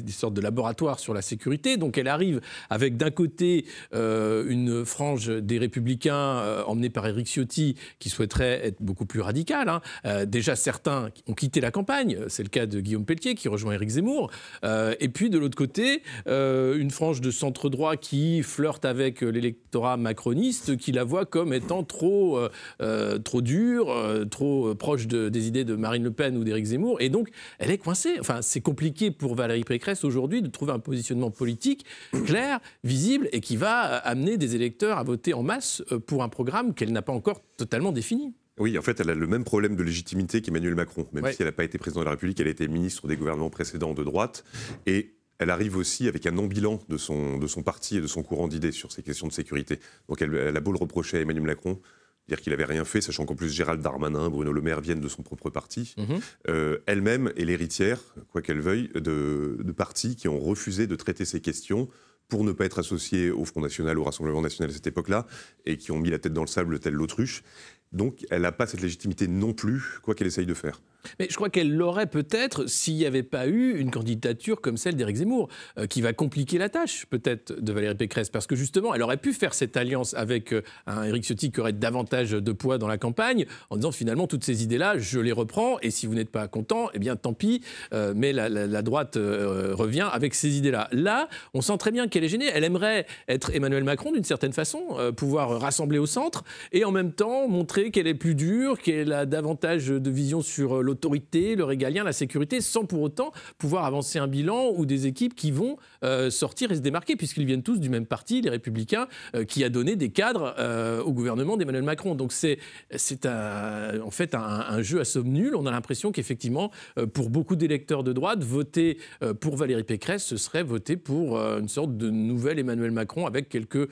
sortes 0.09 0.33
de 0.33 0.41
laboratoires 0.41 0.99
sur 0.99 1.13
la 1.13 1.21
sécurité. 1.21 1.77
Donc 1.77 1.97
elle 1.97 2.07
arrive 2.07 2.41
avec 2.69 2.97
d'un 2.97 3.11
côté 3.11 3.65
une 3.93 4.85
frange 4.85 5.27
des 5.27 5.57
Républicains 5.57 6.13
euh, 6.13 6.63
emmenée 6.63 6.89
par 6.89 7.07
Éric 7.07 7.27
Ciotti, 7.27 7.75
qui 7.99 8.09
souhaiterait 8.09 8.65
être 8.65 8.81
beaucoup 8.81 9.05
plus 9.05 9.21
radicale. 9.21 9.69
hein. 9.69 10.25
Déjà 10.25 10.55
certains 10.55 11.09
ont 11.27 11.33
quitté 11.33 11.61
la 11.61 11.71
campagne, 11.71 12.19
c'est 12.27 12.43
le 12.43 12.49
cas 12.51 12.65
de 12.67 12.79
Guillaume 12.79 13.05
Pelletier 13.05 13.33
qui 13.33 13.47
rejoint 13.47 13.73
Éric 13.73 13.89
Zemmour. 13.89 14.29
Euh, 14.63 14.93
et 14.99 15.09
puis 15.09 15.29
de 15.29 15.39
l'autre 15.39 15.57
côté, 15.57 16.03
euh, 16.27 16.77
une 16.77 16.91
frange 16.91 17.21
de 17.21 17.31
centre 17.31 17.69
droit 17.69 17.95
qui 17.95 18.43
flirte 18.43 18.85
avec 18.85 19.21
l'électorat 19.21 19.97
macroniste, 19.97 20.77
qui 20.77 20.91
la 20.91 21.03
voit 21.03 21.25
comme 21.25 21.53
étant 21.53 21.83
trop, 21.83 22.39
euh, 22.81 23.17
trop 23.19 23.41
dure, 23.41 23.95
trop 24.29 24.75
proche 24.75 25.07
de- 25.07 25.29
des 25.29 25.47
idées 25.47 25.63
de 25.63 25.75
Marine 25.75 26.03
Le 26.03 26.11
Pen 26.11 26.37
ou 26.37 26.43
d'Éric 26.43 26.65
Zemmour. 26.65 27.01
Et 27.01 27.09
donc, 27.09 27.29
elle 27.57 27.71
est 27.71 27.77
coincée. 27.77 28.17
Enfin, 28.19 28.41
c'est 28.41 28.61
compliqué 28.61 29.09
pour 29.11 29.33
Valérie 29.35 29.63
Pécresse 29.63 30.03
aujourd'hui 30.03 30.41
de 30.41 30.47
trouver 30.49 30.73
un 30.73 30.79
positionnement 30.79 31.31
politique 31.31 31.85
clair, 32.25 32.59
visible 32.83 33.29
et 33.31 33.39
qui 33.39 33.55
va 33.57 33.79
amener 33.79 34.37
des 34.37 34.55
électeurs 34.55 34.97
à 34.97 35.03
voter 35.03 35.33
en 35.33 35.43
masse 35.43 35.81
pour 36.05 36.21
un 36.23 36.29
programme 36.29 36.73
qu'elle 36.73 36.91
n'a 36.91 37.01
pas 37.01 37.13
encore 37.13 37.41
totalement 37.57 37.91
défini. 37.91 38.33
Oui, 38.59 38.77
en 38.77 38.81
fait, 38.81 38.99
elle 38.99 39.09
a 39.09 39.15
le 39.15 39.27
même 39.27 39.43
problème 39.43 39.75
de 39.75 39.83
légitimité 39.83 40.41
qu'Emmanuel 40.41 40.75
Macron. 40.75 41.07
Même 41.13 41.23
Ouais. 41.23 41.33
si 41.33 41.41
elle 41.41 41.47
n'a 41.47 41.51
pas 41.53 41.63
été 41.63 41.77
président 41.77 42.01
de 42.01 42.05
la 42.05 42.11
République, 42.11 42.39
elle 42.39 42.47
a 42.47 42.51
été 42.51 42.67
ministre 42.67 43.07
des 43.07 43.15
gouvernements 43.17 43.49
précédents 43.49 43.93
de 43.93 44.03
droite. 44.03 44.43
Et 44.85 45.15
elle 45.39 45.49
arrive 45.49 45.77
aussi 45.77 46.07
avec 46.07 46.25
un 46.27 46.31
non-bilan 46.31 46.79
de 46.87 46.97
son, 46.97 47.37
de 47.37 47.47
son 47.47 47.63
parti 47.63 47.97
et 47.97 48.01
de 48.01 48.07
son 48.07 48.21
courant 48.23 48.47
d'idées 48.47 48.71
sur 48.71 48.91
ces 48.91 49.01
questions 49.03 49.27
de 49.27 49.33
sécurité. 49.33 49.79
Donc 50.09 50.21
elle, 50.21 50.35
elle 50.35 50.55
a 50.55 50.59
beau 50.59 50.71
le 50.71 50.77
reprocher 50.77 51.17
à 51.17 51.21
Emmanuel 51.21 51.45
Macron, 51.45 51.79
dire 52.27 52.39
qu'il 52.41 52.51
n'avait 52.51 52.65
rien 52.65 52.85
fait, 52.85 53.01
sachant 53.01 53.25
qu'en 53.25 53.35
plus 53.35 53.49
Gérald 53.49 53.81
Darmanin, 53.81 54.29
Bruno 54.29 54.51
Le 54.53 54.61
Maire 54.61 54.81
viennent 54.81 55.01
de 55.01 55.07
son 55.07 55.23
propre 55.23 55.49
parti. 55.49 55.95
Mhm. 55.97 56.19
Euh, 56.49 56.77
Elle-même 56.85 57.31
est 57.37 57.45
l'héritière, 57.45 57.99
quoi 58.31 58.41
qu'elle 58.43 58.59
veuille, 58.61 58.89
de, 58.93 59.57
de 59.59 59.71
partis 59.71 60.15
qui 60.15 60.27
ont 60.27 60.39
refusé 60.39 60.85
de 60.85 60.95
traiter 60.95 61.25
ces 61.25 61.41
questions 61.41 61.89
pour 62.27 62.43
ne 62.45 62.51
pas 62.53 62.63
être 62.65 62.79
associés 62.79 63.31
au 63.31 63.43
Front 63.43 63.59
National, 63.61 63.97
au 63.97 64.03
Rassemblement 64.03 64.41
National 64.41 64.69
à 64.69 64.73
cette 64.73 64.87
époque-là, 64.87 65.25
et 65.65 65.75
qui 65.77 65.91
ont 65.91 65.97
mis 65.99 66.09
la 66.11 66.19
tête 66.19 66.31
dans 66.31 66.41
le 66.43 66.47
sable 66.47 66.79
telle 66.79 66.93
l'autruche. 66.93 67.43
Donc 67.91 68.25
elle 68.29 68.43
n'a 68.43 68.51
pas 68.51 68.67
cette 68.67 68.81
légitimité 68.81 69.27
non 69.27 69.53
plus, 69.53 69.99
quoi 70.01 70.15
qu'elle 70.15 70.27
essaye 70.27 70.45
de 70.45 70.53
faire. 70.53 70.81
Mais 71.19 71.27
je 71.29 71.35
crois 71.35 71.49
qu'elle 71.49 71.75
l'aurait 71.75 72.07
peut-être 72.07 72.67
s'il 72.67 72.95
n'y 72.95 73.05
avait 73.05 73.23
pas 73.23 73.47
eu 73.47 73.77
une 73.77 73.91
candidature 73.91 74.61
comme 74.61 74.77
celle 74.77 74.95
d'Éric 74.95 75.17
Zemmour, 75.17 75.49
euh, 75.77 75.87
qui 75.87 76.01
va 76.01 76.13
compliquer 76.13 76.57
la 76.57 76.69
tâche 76.69 77.05
peut-être 77.09 77.59
de 77.59 77.73
Valérie 77.73 77.95
Pécresse, 77.95 78.29
parce 78.29 78.47
que 78.47 78.55
justement, 78.55 78.93
elle 78.93 79.01
aurait 79.01 79.17
pu 79.17 79.33
faire 79.33 79.53
cette 79.53 79.77
alliance 79.77 80.13
avec 80.13 80.53
euh, 80.53 80.61
un 80.87 81.03
Éric 81.03 81.23
Ciotti 81.25 81.51
qui 81.51 81.59
aurait 81.59 81.73
davantage 81.73 82.31
de 82.31 82.51
poids 82.51 82.77
dans 82.77 82.87
la 82.87 82.97
campagne, 82.97 83.45
en 83.69 83.75
disant 83.77 83.91
finalement 83.91 84.27
toutes 84.27 84.43
ces 84.43 84.63
idées-là, 84.63 84.97
je 84.97 85.19
les 85.19 85.31
reprends, 85.31 85.77
et 85.81 85.91
si 85.91 86.05
vous 86.07 86.15
n'êtes 86.15 86.29
pas 86.29 86.47
content, 86.47 86.89
eh 86.93 86.99
bien 86.99 87.15
tant 87.15 87.33
pis, 87.33 87.61
euh, 87.93 88.13
mais 88.15 88.33
la, 88.33 88.49
la- 88.49 88.81
droite 88.81 89.15
revient 89.15 90.07
avec 90.11 90.33
ces 90.33 90.57
idées-là. 90.57 90.87
Là, 90.91 91.29
on 91.53 91.61
sent 91.61 91.77
très 91.77 91.91
bien 91.91 92.07
qu'elle 92.07 92.23
est 92.23 92.29
gênée, 92.29 92.49
elle 92.51 92.63
aimerait 92.63 93.05
être 93.27 93.51
Emmanuel 93.53 93.83
Macron 93.83 94.11
d'une 94.11 94.23
certaine 94.23 94.53
façon, 94.53 94.81
pouvoir 95.15 95.59
rassembler 95.59 95.99
au 95.99 96.07
centre, 96.07 96.43
et 96.71 96.83
en 96.83 96.91
même 96.91 97.11
temps 97.11 97.47
montrer 97.47 97.91
qu'elle 97.91 98.07
est 98.07 98.15
plus 98.15 98.33
dure, 98.33 98.79
qu'elle 98.79 99.13
a 99.13 99.25
davantage 99.25 99.87
de 99.87 100.09
vision 100.09 100.41
sur 100.41 100.79
euh, 100.79 100.81
l'autorité, 100.91 101.55
le 101.55 101.63
régalien, 101.63 102.03
la 102.03 102.11
sécurité, 102.11 102.59
sans 102.59 102.85
pour 102.85 103.01
autant 103.01 103.31
pouvoir 103.57 103.85
avancer 103.85 104.19
un 104.19 104.27
bilan 104.27 104.71
ou 104.75 104.85
des 104.85 105.07
équipes 105.07 105.35
qui 105.35 105.51
vont 105.51 105.77
euh, 106.03 106.29
sortir 106.29 106.71
et 106.71 106.75
se 106.75 106.81
démarquer, 106.81 107.15
puisqu'ils 107.15 107.45
viennent 107.45 107.63
tous 107.63 107.79
du 107.79 107.89
même 107.89 108.05
parti, 108.05 108.41
les 108.41 108.49
Républicains, 108.49 109.07
euh, 109.35 109.45
qui 109.45 109.63
a 109.63 109.69
donné 109.69 109.95
des 109.95 110.09
cadres 110.09 110.53
euh, 110.59 111.01
au 111.01 111.13
gouvernement 111.13 111.55
d'Emmanuel 111.55 111.83
Macron. 111.83 112.15
Donc 112.15 112.33
c'est 112.33 112.59
en 112.91 114.11
fait 114.11 114.35
un, 114.35 114.81
jeu 114.81 114.99
à 114.99 115.05
somme 115.05 115.29
nulle. 115.29 115.55
On 115.55 115.65
a 115.65 115.71
l'impression 115.71 116.11
qu'effectivement, 116.11 116.71
pour 117.13 117.29
beaucoup 117.29 117.55
d'électeurs 117.55 118.03
de 118.03 118.13
droite, 118.13 118.43
voter 118.43 118.97
pour 119.39 119.55
Valérie 119.55 119.83
Pécresse, 119.83 120.25
ce 120.25 120.37
serait 120.37 120.63
voter 120.63 120.97
pour 120.97 121.37
une 121.37 121.69
sorte 121.69 121.95
de 121.97 122.09
nouvel 122.09 122.59
Emmanuel 122.59 122.91
Macron 122.91 123.25
avec 123.25 123.47
quelques, 123.49 123.89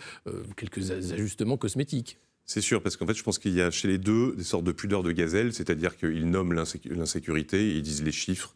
quelques 0.55 0.91
ajustements 0.91 1.57
cosmétiques. 1.57 2.17
C'est 2.51 2.61
sûr, 2.61 2.81
parce 2.81 2.97
qu'en 2.97 3.05
fait, 3.05 3.13
je 3.13 3.21
pense 3.21 3.37
qu'il 3.37 3.53
y 3.53 3.61
a 3.61 3.69
chez 3.69 3.87
les 3.87 3.99
deux 3.99 4.33
des 4.35 4.43
sortes 4.43 4.63
de 4.63 4.71
pudeur 4.71 5.03
de 5.03 5.11
gazelle, 5.11 5.53
c'est-à-dire 5.53 5.95
qu'ils 5.95 6.27
nomment 6.31 6.53
l'insécu- 6.53 6.91
l'insécurité, 6.95 7.75
ils 7.75 7.83
disent 7.83 8.01
les 8.01 8.11
chiffres, 8.11 8.55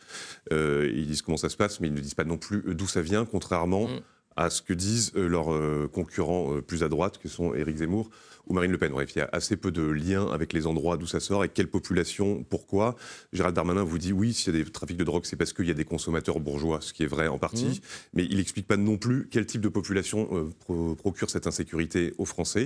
euh, 0.52 0.90
ils 0.92 1.06
disent 1.06 1.22
comment 1.22 1.38
ça 1.38 1.48
se 1.50 1.56
passe, 1.58 1.80
mais 1.80 1.90
ils 1.90 1.94
ne 1.94 2.00
disent 2.00 2.16
pas 2.16 2.24
non 2.24 2.40
plus 2.40 2.64
euh, 2.68 2.74
d'où 2.74 2.88
ça 2.88 3.02
vient, 3.04 3.24
contrairement 3.24 3.88
Mm. 3.88 4.00
à 4.36 4.50
ce 4.50 4.64
que 4.64 4.74
disent 4.74 5.12
euh, 5.16 5.28
leurs 5.28 5.92
concurrents 5.92 6.60
plus 6.66 6.82
à 6.82 6.90
droite, 6.90 7.20
que 7.20 7.30
sont 7.30 7.54
Éric 7.54 7.78
Zemmour 7.78 8.10
ou 8.48 8.56
Marine 8.56 8.72
Le 8.72 8.80
Pen. 8.80 8.92
Bref, 8.92 9.12
il 9.16 9.20
y 9.20 9.22
a 9.22 9.30
assez 9.32 9.58
peu 9.58 9.72
de 9.72 9.84
liens 9.84 10.28
avec 10.32 10.54
les 10.54 10.66
endroits 10.66 10.98
d'où 10.98 11.06
ça 11.06 11.20
sort, 11.20 11.42
avec 11.42 11.54
quelle 11.54 11.68
population, 11.70 12.44
pourquoi. 12.50 12.96
Gérald 13.32 13.56
Darmanin 13.56 13.84
vous 13.84 14.00
dit 14.00 14.12
oui, 14.12 14.34
s'il 14.34 14.56
y 14.56 14.60
a 14.60 14.64
des 14.64 14.72
trafics 14.72 14.98
de 14.98 15.04
drogue, 15.04 15.26
c'est 15.26 15.36
parce 15.36 15.54
qu'il 15.54 15.68
y 15.68 15.72
a 15.72 15.76
des 15.76 15.86
consommateurs 15.86 16.40
bourgeois, 16.40 16.80
ce 16.82 16.94
qui 16.94 17.04
est 17.04 17.08
vrai 17.08 17.28
en 17.28 17.38
partie, 17.38 17.66
Mhm. 17.66 17.78
mais 18.16 18.26
il 18.28 18.38
n'explique 18.38 18.66
pas 18.66 18.76
non 18.76 18.98
plus 18.98 19.28
quel 19.30 19.46
type 19.46 19.62
de 19.62 19.70
population 19.70 20.28
euh, 20.32 20.50
pro- 20.62 20.96
procure 20.96 21.30
cette 21.30 21.46
insécurité 21.46 22.16
aux 22.18 22.26
Français 22.26 22.66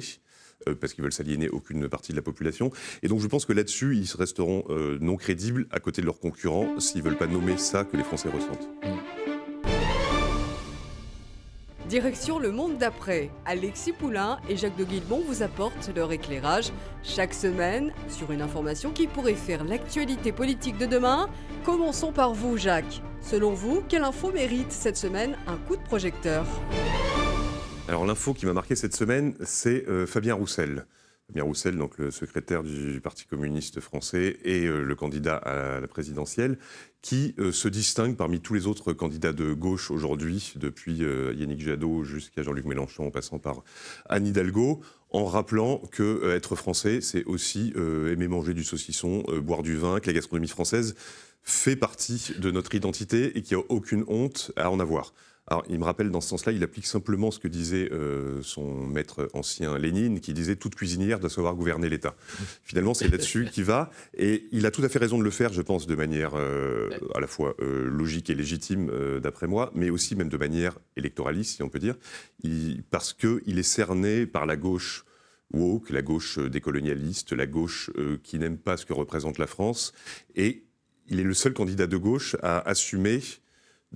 parce 0.80 0.94
qu'ils 0.94 1.04
veulent 1.04 1.14
s'aliéner 1.14 1.50
aucune 1.50 1.88
partie 1.88 2.12
de 2.12 2.18
la 2.18 2.22
population. 2.22 2.72
Et 3.04 3.08
donc 3.08 3.20
je 3.20 3.28
pense 3.28 3.46
que 3.46 3.54
là-dessus, 3.54 3.96
ils 3.96 4.10
resteront 4.18 4.64
euh, 4.70 4.98
non 5.02 5.16
crédibles 5.16 5.68
à 5.72 5.80
côté 5.80 6.02
de 6.02 6.06
leurs 6.06 6.20
concurrents 6.20 6.80
s'ils 6.80 7.04
ne 7.04 7.10
veulent 7.10 7.18
pas 7.18 7.28
nommer 7.28 7.58
ça 7.58 7.84
que 7.84 7.98
les 7.98 8.04
Français 8.04 8.30
ressentent. 8.30 8.70
Direction 11.88 12.38
le 12.38 12.52
monde 12.52 12.78
d'après. 12.78 13.30
Alexis 13.46 13.94
Poulain 13.94 14.40
et 14.50 14.58
Jacques 14.58 14.76
de 14.76 14.84
Guilbon 14.84 15.24
vous 15.26 15.42
apportent 15.42 15.90
leur 15.96 16.12
éclairage 16.12 16.74
chaque 17.02 17.34
semaine 17.34 17.94
sur 18.10 18.32
une 18.34 18.42
information 18.42 18.92
qui 18.92 19.08
pourrait 19.08 19.36
faire 19.36 19.64
l'actualité 19.64 20.34
politique 20.34 20.78
de 20.78 20.86
demain. 20.86 21.30
Commençons 21.64 22.12
par 22.12 22.34
vous, 22.34 22.58
Jacques. 22.58 23.02
Selon 23.22 23.54
vous, 23.54 23.84
quelle 23.88 24.04
info 24.04 24.34
mérite 24.34 24.74
cette 24.74 24.98
semaine 24.98 25.38
un 25.48 25.56
coup 25.56 25.78
de 25.78 25.84
projecteur? 25.84 26.46
Alors 27.88 28.06
l'info 28.06 28.34
qui 28.34 28.46
m'a 28.46 28.52
marqué 28.52 28.76
cette 28.76 28.94
semaine, 28.94 29.34
c'est 29.46 29.88
euh, 29.88 30.06
Fabien 30.06 30.34
Roussel. 30.34 30.86
Fabien 31.28 31.44
Roussel, 31.44 31.78
donc 31.78 31.98
le 31.98 32.12
secrétaire 32.12 32.62
du 32.62 33.00
Parti 33.00 33.26
communiste 33.26 33.80
français 33.80 34.40
et 34.44 34.66
euh, 34.66 34.84
le 34.84 34.96
candidat 34.96 35.38
à 35.38 35.80
la 35.80 35.88
présidentielle, 35.88 36.58
qui 37.02 37.34
euh, 37.40 37.54
se 37.54 37.70
distingue 37.70 38.18
parmi 38.18 38.42
tous 38.42 38.54
les 38.54 38.68
autres 38.68 38.92
candidats 38.92 39.32
de 39.32 39.54
gauche 39.54 39.90
aujourd'hui, 39.90 40.54
depuis 40.58 40.98
Yannick 40.98 41.62
Jadot 41.62 42.04
jusqu'à 42.04 42.44
Jean-Luc 42.44 42.66
Mélenchon, 42.66 43.08
en 43.08 43.12
passant 43.12 43.40
par 43.40 43.64
Anne 44.10 44.28
Hidalgo, 44.28 44.82
en 45.12 45.24
rappelant 45.24 45.82
que 45.90 46.36
être 46.36 46.58
français, 46.58 47.00
c'est 47.00 47.24
aussi 47.24 47.74
aimer 47.78 48.28
manger 48.28 48.54
du 48.54 48.66
saucisson, 48.66 49.24
boire 49.42 49.64
du 49.64 49.78
vin, 49.78 50.02
que 50.02 50.08
la 50.08 50.14
gastronomie 50.14 50.50
française 50.50 50.96
fait 51.44 51.78
partie 51.78 52.34
de 52.38 52.52
notre 52.52 52.76
identité 52.76 53.38
et 53.38 53.42
qu'il 53.42 53.56
n'y 53.56 53.64
a 53.64 53.66
aucune 53.70 54.04
honte 54.10 54.52
à 54.58 54.70
en 54.70 54.82
avoir. 54.82 55.14
Alors, 55.50 55.64
il 55.70 55.80
me 55.80 55.86
rappelle 55.86 56.12
dans 56.12 56.20
ce 56.20 56.28
sens-là, 56.28 56.52
il 56.52 56.62
applique 56.62 56.86
simplement 56.86 57.32
ce 57.32 57.40
que 57.40 57.48
disait 57.48 57.90
euh, 57.94 58.42
son 58.44 58.86
maître 58.86 59.30
ancien 59.34 59.78
Lénine, 59.78 60.20
qui 60.20 60.34
disait 60.34 60.58
toute 60.58 60.76
cuisinière 60.76 61.20
doit 61.20 61.30
savoir 61.30 61.56
gouverner 61.56 61.88
l'État. 61.88 62.16
Finalement, 62.64 62.94
c'est 62.94 63.08
là-dessus 63.08 63.48
qu'il 63.52 63.64
va, 63.64 63.90
et 64.18 64.48
il 64.52 64.66
a 64.66 64.72
tout 64.72 64.84
à 64.84 64.90
fait 64.90 65.00
raison 65.00 65.18
de 65.18 65.24
le 65.24 65.32
faire, 65.32 65.54
je 65.54 65.62
pense, 65.62 65.88
de 65.88 65.96
manière 65.96 66.32
euh, 66.36 66.90
à 67.16 67.22
la 67.22 67.28
fois 67.28 67.56
euh, 67.62 67.88
logique 67.88 68.30
et 68.30 68.36
légitime, 68.36 68.92
d'après 69.22 69.48
moi, 69.48 69.72
mais 69.74 69.90
aussi 69.90 70.16
même 70.16 70.30
de 70.30 70.38
manière 70.38 70.78
électoraliste, 70.98 71.56
si 71.56 71.64
on 71.64 71.70
peut 71.70 71.80
dire, 71.80 71.96
il, 72.44 72.84
parce 72.90 73.14
qu'il 73.14 73.58
est 73.58 73.64
cerné 73.64 74.26
par 74.26 74.46
la 74.46 74.58
gauche 74.58 75.06
woke, 75.54 75.90
la 75.92 76.02
gauche 76.02 76.40
décolonialiste, 76.40 77.32
la 77.32 77.46
gauche 77.46 77.90
qui 78.24 78.38
n'aime 78.40 78.58
pas 78.58 78.76
ce 78.76 78.86
que 78.86 78.94
représente 78.94 79.38
la 79.38 79.48
France, 79.48 79.94
et 80.36 80.66
il 81.08 81.20
est 81.20 81.24
le 81.24 81.34
seul 81.34 81.54
candidat 81.54 81.88
de 81.88 81.98
gauche 81.98 82.36
à 82.42 82.60
assumer 82.68 83.22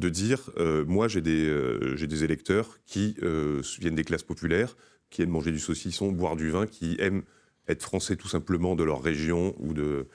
de 0.01 0.09
dire 0.09 0.49
euh, 0.57 0.83
moi 0.85 1.07
j'ai 1.07 1.21
des, 1.21 1.47
euh, 1.47 1.95
des 1.95 2.23
électeurs 2.25 2.79
qui 2.85 3.15
euh, 3.23 3.61
viennent 3.79 3.95
des 3.95 4.03
classes 4.03 4.23
populaires, 4.23 4.75
qui 5.09 5.21
aiment 5.21 5.29
manger 5.29 5.51
du 5.51 5.59
saucisson, 5.59 6.11
boire 6.11 6.35
du 6.35 6.49
vin, 6.49 6.67
qui 6.67 6.97
aiment 6.99 7.23
être 7.71 7.83
français 7.83 8.15
tout 8.15 8.27
simplement 8.27 8.75
de 8.75 8.83
leur 8.83 9.01
région 9.01 9.55
ou 9.59 9.73
de, 9.73 10.07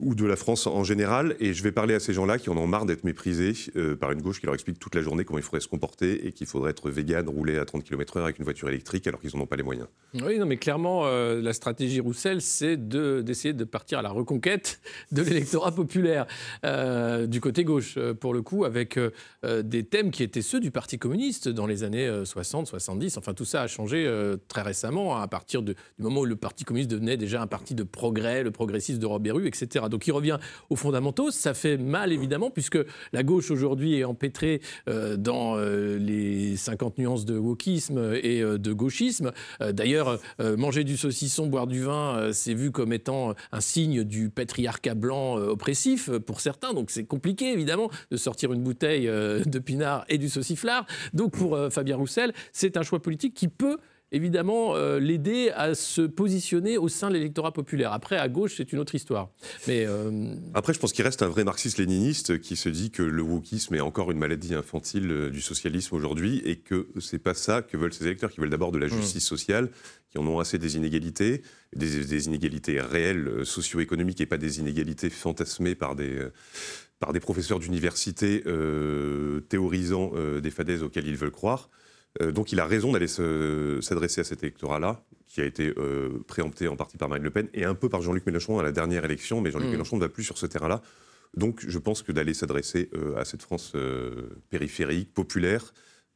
ou 0.00 0.14
de 0.14 0.24
la 0.24 0.36
France 0.36 0.66
en 0.66 0.84
général. 0.84 1.36
Et 1.40 1.54
je 1.54 1.62
vais 1.62 1.72
parler 1.72 1.94
à 1.94 2.00
ces 2.00 2.12
gens-là 2.12 2.38
qui 2.38 2.50
en 2.50 2.56
ont 2.56 2.66
marre 2.66 2.86
d'être 2.86 3.04
méprisés 3.04 3.52
euh, 3.76 3.96
par 3.96 4.12
une 4.12 4.22
gauche 4.22 4.40
qui 4.40 4.46
leur 4.46 4.54
explique 4.54 4.78
toute 4.78 4.94
la 4.94 5.02
journée 5.02 5.24
comment 5.24 5.38
il 5.38 5.42
faudrait 5.42 5.60
se 5.60 5.68
comporter 5.68 6.26
et 6.26 6.32
qu'il 6.32 6.46
faudrait 6.46 6.70
être 6.70 6.90
vegan, 6.90 7.28
rouler 7.28 7.58
à 7.58 7.64
30 7.64 7.84
km/h 7.84 8.22
avec 8.22 8.38
une 8.38 8.44
voiture 8.44 8.68
électrique 8.68 9.06
alors 9.06 9.20
qu'ils 9.20 9.30
n'en 9.34 9.42
ont 9.42 9.46
pas 9.46 9.56
les 9.56 9.62
moyens. 9.62 9.88
Oui, 10.14 10.38
non, 10.38 10.46
mais 10.46 10.56
clairement, 10.56 11.06
euh, 11.06 11.40
la 11.40 11.52
stratégie 11.52 12.00
Roussel, 12.00 12.40
c'est 12.40 12.76
d'essayer 12.76 13.54
de, 13.54 13.64
partir 13.64 13.98
à 13.98 14.02
la 14.02 14.10
reconquête 14.10 14.80
de 15.12 15.22
l'électorat 15.22 15.72
populaire 15.72 16.26
euh, 16.64 17.26
du 17.26 17.40
côté 17.40 17.64
gauche, 17.64 17.98
pour 18.20 18.32
le 18.32 18.42
coup, 18.42 18.64
avec 18.64 18.98
des 19.44 19.84
thèmes 19.84 20.10
qui 20.10 20.22
étaient 20.22 20.42
ceux 20.42 20.60
du 20.60 20.70
Parti 20.70 20.98
communiste 20.98 21.48
dans 21.48 21.66
les 21.66 21.84
années 21.84 22.22
60, 22.24 22.66
70. 22.66 23.16
Enfin, 23.18 23.34
tout 23.34 23.44
ça 23.44 23.62
a 23.62 23.66
changé 23.66 24.10
très 24.48 24.62
récemment, 24.62 25.16
hein, 25.16 25.22
à 25.22 25.28
partir 25.28 25.62
du 25.62 25.74
moment 25.98 26.20
où 26.20 26.24
le 26.24 26.36
Parti 26.36 26.64
communiste 26.64 26.85
devenait 26.86 27.16
déjà 27.16 27.42
un 27.42 27.46
parti 27.46 27.74
de 27.74 27.82
progrès, 27.82 28.42
le 28.42 28.50
progressiste 28.50 28.98
de 28.98 29.06
Robert 29.06 29.26
etc. 29.44 29.86
Donc 29.90 30.06
il 30.06 30.12
revient 30.12 30.38
aux 30.70 30.76
fondamentaux. 30.76 31.30
Ça 31.30 31.54
fait 31.54 31.76
mal 31.76 32.12
évidemment 32.12 32.50
puisque 32.50 32.78
la 33.12 33.22
gauche 33.22 33.50
aujourd'hui 33.50 33.98
est 33.98 34.04
empêtrée 34.04 34.60
euh, 34.88 35.16
dans 35.16 35.56
euh, 35.56 35.98
les 35.98 36.56
50 36.56 36.98
nuances 36.98 37.24
de 37.24 37.36
wokisme 37.36 38.14
et 38.22 38.40
euh, 38.40 38.58
de 38.58 38.72
gauchisme. 38.72 39.32
D'ailleurs, 39.60 40.18
manger 40.38 40.84
du 40.84 40.96
saucisson, 40.96 41.46
boire 41.46 41.66
du 41.66 41.82
vin, 41.82 42.30
c'est 42.32 42.54
vu 42.54 42.70
comme 42.70 42.92
étant 42.92 43.34
un 43.52 43.60
signe 43.60 44.04
du 44.04 44.30
patriarcat 44.30 44.94
blanc 44.94 45.36
oppressif 45.36 46.10
pour 46.10 46.40
certains. 46.40 46.72
Donc 46.72 46.90
c'est 46.90 47.04
compliqué 47.04 47.52
évidemment 47.52 47.90
de 48.10 48.16
sortir 48.16 48.52
une 48.52 48.62
bouteille 48.62 49.06
de 49.06 49.58
pinard 49.58 50.04
et 50.08 50.18
du 50.18 50.28
sauciflard. 50.28 50.86
Donc 51.14 51.32
pour 51.32 51.58
Fabien 51.70 51.96
Roussel, 51.96 52.32
c'est 52.52 52.76
un 52.76 52.82
choix 52.82 53.00
politique 53.00 53.34
qui 53.34 53.48
peut 53.48 53.78
évidemment 54.12 54.76
euh, 54.76 54.98
l'aider 54.98 55.50
à 55.54 55.74
se 55.74 56.02
positionner 56.02 56.78
au 56.78 56.88
sein 56.88 57.08
de 57.08 57.14
l'électorat 57.14 57.52
populaire. 57.52 57.92
Après, 57.92 58.16
à 58.16 58.28
gauche, 58.28 58.54
c'est 58.56 58.72
une 58.72 58.78
autre 58.78 58.94
histoire. 58.94 59.30
Mais 59.66 59.84
euh, 59.86 60.34
Après, 60.54 60.72
je 60.72 60.78
pense 60.78 60.92
qu'il 60.92 61.04
reste 61.04 61.22
un 61.22 61.28
vrai 61.28 61.44
marxiste-léniniste 61.44 62.40
qui 62.40 62.56
se 62.56 62.68
dit 62.68 62.90
que 62.90 63.02
le 63.02 63.22
wokisme 63.22 63.74
est 63.74 63.80
encore 63.80 64.10
une 64.10 64.18
maladie 64.18 64.54
infantile 64.54 65.10
euh, 65.10 65.30
du 65.30 65.40
socialisme 65.40 65.94
aujourd'hui 65.94 66.40
et 66.44 66.56
que 66.56 66.88
c'est 67.00 67.18
pas 67.18 67.34
ça 67.34 67.62
que 67.62 67.76
veulent 67.76 67.92
ces 67.92 68.04
électeurs, 68.04 68.30
qui 68.30 68.40
veulent 68.40 68.50
d'abord 68.50 68.72
de 68.72 68.78
la 68.78 68.86
mmh. 68.86 68.90
justice 68.90 69.26
sociale, 69.26 69.70
qui 70.10 70.18
en 70.18 70.26
ont 70.26 70.38
assez 70.38 70.58
des 70.58 70.76
inégalités, 70.76 71.42
des, 71.74 72.26
inégalités 72.26 72.80
réelles 72.80 73.44
socio-économiques 73.44 74.20
et 74.20 74.26
pas 74.26 74.38
des 74.38 74.60
inégalités 74.60 75.10
fantasmées 75.10 75.74
par 75.74 75.96
des 75.96 76.28
par 76.98 77.12
des 77.12 77.20
professeurs 77.20 77.58
d'université 77.58 78.42
théorisant 79.50 80.12
des 80.40 80.50
fadaises 80.50 80.82
auxquelles 80.82 81.06
ils 81.06 81.16
veulent 81.16 81.30
croire. 81.30 81.68
Euh, 82.22 82.32
donc 82.32 82.52
il 82.52 82.60
a 82.60 82.66
raison 82.66 82.92
d'aller 82.92 83.08
s'adresser 83.08 84.20
à 84.20 84.24
cet 84.24 84.42
électorat-là, 84.42 85.02
qui 85.26 85.40
a 85.40 85.44
été 85.44 85.72
euh, 85.76 86.22
préempté 86.26 86.68
en 86.68 86.76
partie 86.76 86.96
par 86.96 87.08
Marine 87.08 87.24
Le 87.24 87.30
Pen 87.30 87.48
et 87.52 87.64
un 87.64 87.74
peu 87.74 87.88
par 87.88 88.02
Jean-Luc 88.02 88.24
Mélenchon 88.26 88.58
à 88.58 88.62
la 88.62 88.72
dernière 88.72 89.04
élection, 89.04 89.40
mais 89.40 89.50
Jean-Luc 89.50 89.68
mm. 89.68 89.72
Mélenchon 89.72 89.96
ne 89.96 90.00
va 90.00 90.08
plus 90.08 90.24
sur 90.24 90.38
ce 90.38 90.46
terrain-là. 90.46 90.82
Donc 91.36 91.64
je 91.66 91.78
pense 91.78 92.02
que 92.02 92.12
d'aller 92.12 92.34
s'adresser 92.34 92.90
euh, 92.94 93.16
à 93.16 93.24
cette 93.24 93.42
France 93.42 93.74
périphérique, 94.50 95.12
populaire, 95.12 95.74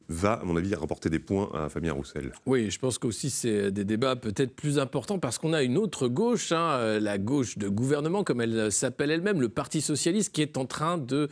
va, 0.09 0.33
à 0.33 0.43
mon 0.43 0.57
avis, 0.57 0.73
rapporter 0.75 1.09
des 1.09 1.19
points 1.19 1.49
à 1.53 1.69
Fabien 1.69 1.93
Roussel. 1.93 2.33
Oui, 2.45 2.69
je 2.69 2.79
pense 2.79 2.97
qu'aussi 2.97 3.29
c'est 3.29 3.71
des 3.71 3.85
débats 3.85 4.15
peut-être 4.15 4.53
plus 4.55 4.79
importants 4.79 5.19
parce 5.19 5.37
qu'on 5.37 5.53
a 5.53 5.61
une 5.61 5.77
autre 5.77 6.07
gauche, 6.07 6.51
hein, 6.51 6.99
la 6.99 7.17
gauche 7.17 7.57
de 7.57 7.69
gouvernement, 7.69 8.23
comme 8.23 8.41
elle 8.41 8.71
s'appelle 8.71 9.11
elle-même, 9.11 9.39
le 9.39 9.49
Parti 9.49 9.79
socialiste, 9.79 10.33
qui 10.33 10.41
est 10.41 10.57
en 10.57 10.65
train 10.65 10.97
de 10.97 11.29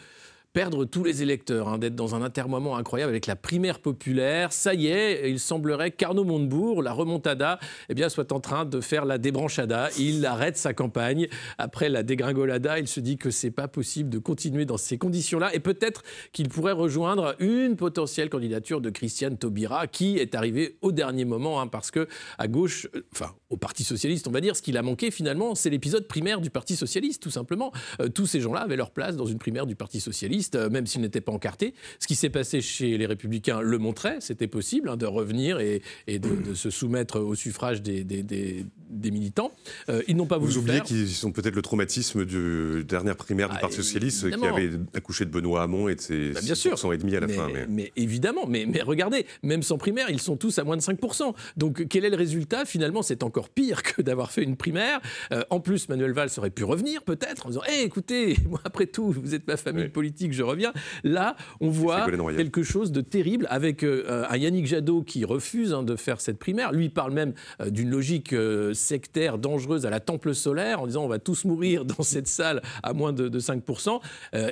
perdre 0.53 0.85
tous 0.85 1.03
les 1.03 1.21
électeurs, 1.21 1.67
hein, 1.67 1.77
d'être 1.77 1.95
dans 1.95 2.15
un 2.15 2.21
intermoiement 2.21 2.75
incroyable 2.75 3.09
avec 3.11 3.27
la 3.27 3.35
primaire 3.35 3.79
populaire. 3.79 4.51
Ça 4.51 4.73
y 4.73 4.87
est, 4.87 5.29
il 5.29 5.39
semblerait 5.39 5.91
qu'Arnaud 5.91 6.23
Montebourg, 6.23 6.81
la 6.81 6.91
remontada, 6.91 7.59
eh 7.89 7.93
bien, 7.93 8.09
soit 8.09 8.31
en 8.31 8.39
train 8.39 8.65
de 8.65 8.81
faire 8.81 9.05
la 9.05 9.17
débranchada. 9.17 9.89
Il 9.97 10.25
arrête 10.25 10.57
sa 10.57 10.73
campagne. 10.73 11.27
Après 11.57 11.89
la 11.89 12.03
dégringolada, 12.03 12.79
il 12.79 12.87
se 12.87 12.99
dit 12.99 13.17
que 13.17 13.29
c'est 13.29 13.51
pas 13.51 13.67
possible 13.67 14.09
de 14.09 14.17
continuer 14.17 14.65
dans 14.65 14.77
ces 14.77 14.97
conditions-là 14.97 15.53
et 15.53 15.59
peut-être 15.59 16.03
qu'il 16.33 16.49
pourrait 16.49 16.71
rejoindre 16.71 17.35
une 17.39 17.75
potentielle 17.75 18.29
candidature 18.29 18.81
de 18.81 18.89
Christiane 18.89 19.37
Taubira 19.37 19.87
qui 19.87 20.17
est 20.17 20.35
arrivée 20.35 20.77
au 20.81 20.91
dernier 20.91 21.25
moment 21.25 21.61
hein, 21.61 21.67
parce 21.67 21.91
que 21.91 22.07
à 22.37 22.47
gauche, 22.47 22.87
euh, 22.95 23.05
enfin 23.13 23.33
au 23.49 23.57
Parti 23.57 23.83
socialiste, 23.83 24.27
on 24.27 24.31
va 24.31 24.41
dire, 24.41 24.55
ce 24.55 24.61
qu'il 24.61 24.77
a 24.77 24.83
manqué 24.83 25.09
finalement, 25.11 25.55
c'est 25.55 25.69
l'épisode 25.69 26.07
primaire 26.07 26.39
du 26.39 26.49
Parti 26.49 26.75
socialiste, 26.75 27.21
tout 27.21 27.31
simplement. 27.31 27.71
Euh, 27.99 28.07
tous 28.07 28.27
ces 28.27 28.41
gens-là 28.41 28.61
avaient 28.61 28.75
leur 28.75 28.91
place 28.91 29.15
dans 29.15 29.25
une 29.25 29.39
primaire 29.39 29.65
du 29.65 29.75
Parti 29.75 29.99
socialiste 29.99 30.55
euh, 30.55 30.69
même 30.69 30.85
s'il 30.85 31.01
n'était 31.01 31.21
pas 31.21 31.31
encarté. 31.31 31.73
Ce 31.99 32.07
qui 32.07 32.15
s'est 32.15 32.29
passé 32.29 32.61
chez 32.61 32.97
les 32.97 33.05
Républicains 33.05 33.61
le 33.61 33.77
montrait, 33.77 34.17
c'était 34.19 34.47
possible 34.47 34.89
hein, 34.89 34.97
de 34.97 35.05
revenir 35.05 35.59
et, 35.59 35.81
de, 36.07 36.53
se 36.53 36.69
soumettre 36.69 37.19
au 37.19 37.35
suffrage 37.35 37.81
des, 37.81 38.03
des, 38.03 39.11
militants. 39.11 39.51
Euh, 39.89 40.01
ils 40.07 40.15
n'ont 40.15 40.25
pas 40.25 40.37
voulu 40.37 40.51
Vous 40.51 40.59
oubliez 40.59 40.81
qu'ils 40.81 41.25
ont 41.25 41.31
peut-être 41.31 41.55
le 41.55 41.61
traumatisme 41.61 42.25
du 42.25 42.83
dernière 42.87 43.15
primaire 43.15 43.49
du 43.49 43.55
ah, 43.57 43.61
Parti 43.61 43.77
Socialiste 43.77 44.29
qui 44.29 44.45
avait 44.45 44.71
accouché 44.93 45.25
de 45.25 45.31
Benoît 45.31 45.63
Hamon 45.63 45.89
et 45.89 45.95
de 45.95 46.01
ses 46.01 46.31
bah, 46.31 46.41
bien 46.43 46.55
sûr. 46.55 46.93
et 46.93 46.97
demi 46.97 47.15
à 47.15 47.19
la 47.19 47.27
fin. 47.27 47.47
Mais... 47.67 47.91
évidemment, 47.95 48.45
mais, 48.47 48.65
mais 48.67 48.81
regardez, 48.81 49.25
même 49.43 49.63
sans 49.63 49.77
primaire, 49.77 50.09
ils 50.09 50.21
sont 50.21 50.37
tous 50.37 50.59
à 50.59 50.63
moins 50.63 50.77
de 50.77 50.81
5%. 50.81 51.33
Donc 51.57 51.87
quel 51.87 52.05
est 52.05 52.09
le 52.09 52.17
résultat 52.17 52.65
Finalement, 52.65 53.01
c'est 53.01 53.23
encore 53.23 53.38
pire 53.47 53.83
que 53.83 54.01
d'avoir 54.01 54.31
fait 54.31 54.43
une 54.43 54.57
primaire. 54.57 54.99
Euh, 55.31 55.43
en 55.49 55.61
plus, 55.61 55.87
Manuel 55.87 56.11
Valls 56.11 56.31
aurait 56.37 56.49
pu 56.49 56.65
revenir 56.65 57.03
peut-être 57.03 57.45
en 57.45 57.49
disant 57.49 57.63
hey, 57.65 57.85
écoutez, 57.85 58.35
moi 58.49 58.59
après 58.65 58.87
tout, 58.87 59.11
vous 59.11 59.33
êtes 59.33 59.47
ma 59.47 59.55
famille 59.55 59.87
politique 59.87 60.33
je 60.33 60.43
reviens. 60.43 60.73
Là, 61.03 61.35
on 61.61 61.69
voit 61.69 62.07
quelque 62.35 62.63
chose 62.63 62.91
de 62.91 63.01
terrible 63.01 63.47
avec 63.49 63.83
euh, 63.83 64.25
un 64.29 64.37
Yannick 64.37 64.67
Jadot 64.67 65.03
qui 65.03 65.25
refuse 65.25 65.73
hein, 65.73 65.83
de 65.83 65.95
faire 65.95 66.21
cette 66.21 66.37
primaire. 66.37 66.71
Lui 66.71 66.89
parle 66.89 67.13
même 67.13 67.33
euh, 67.61 67.69
d'une 67.69 67.89
logique 67.89 68.33
euh, 68.33 68.73
sectaire 68.73 69.37
dangereuse 69.37 69.85
à 69.85 69.89
la 69.89 69.99
temple 69.99 70.33
solaire 70.33 70.81
en 70.81 70.87
disant 70.87 71.03
on 71.03 71.07
va 71.07 71.19
tous 71.19 71.45
mourir 71.45 71.85
dans 71.85 72.03
cette 72.03 72.27
salle 72.27 72.61
à 72.83 72.93
moins 72.93 73.13
de, 73.13 73.29
5%. 73.39 73.99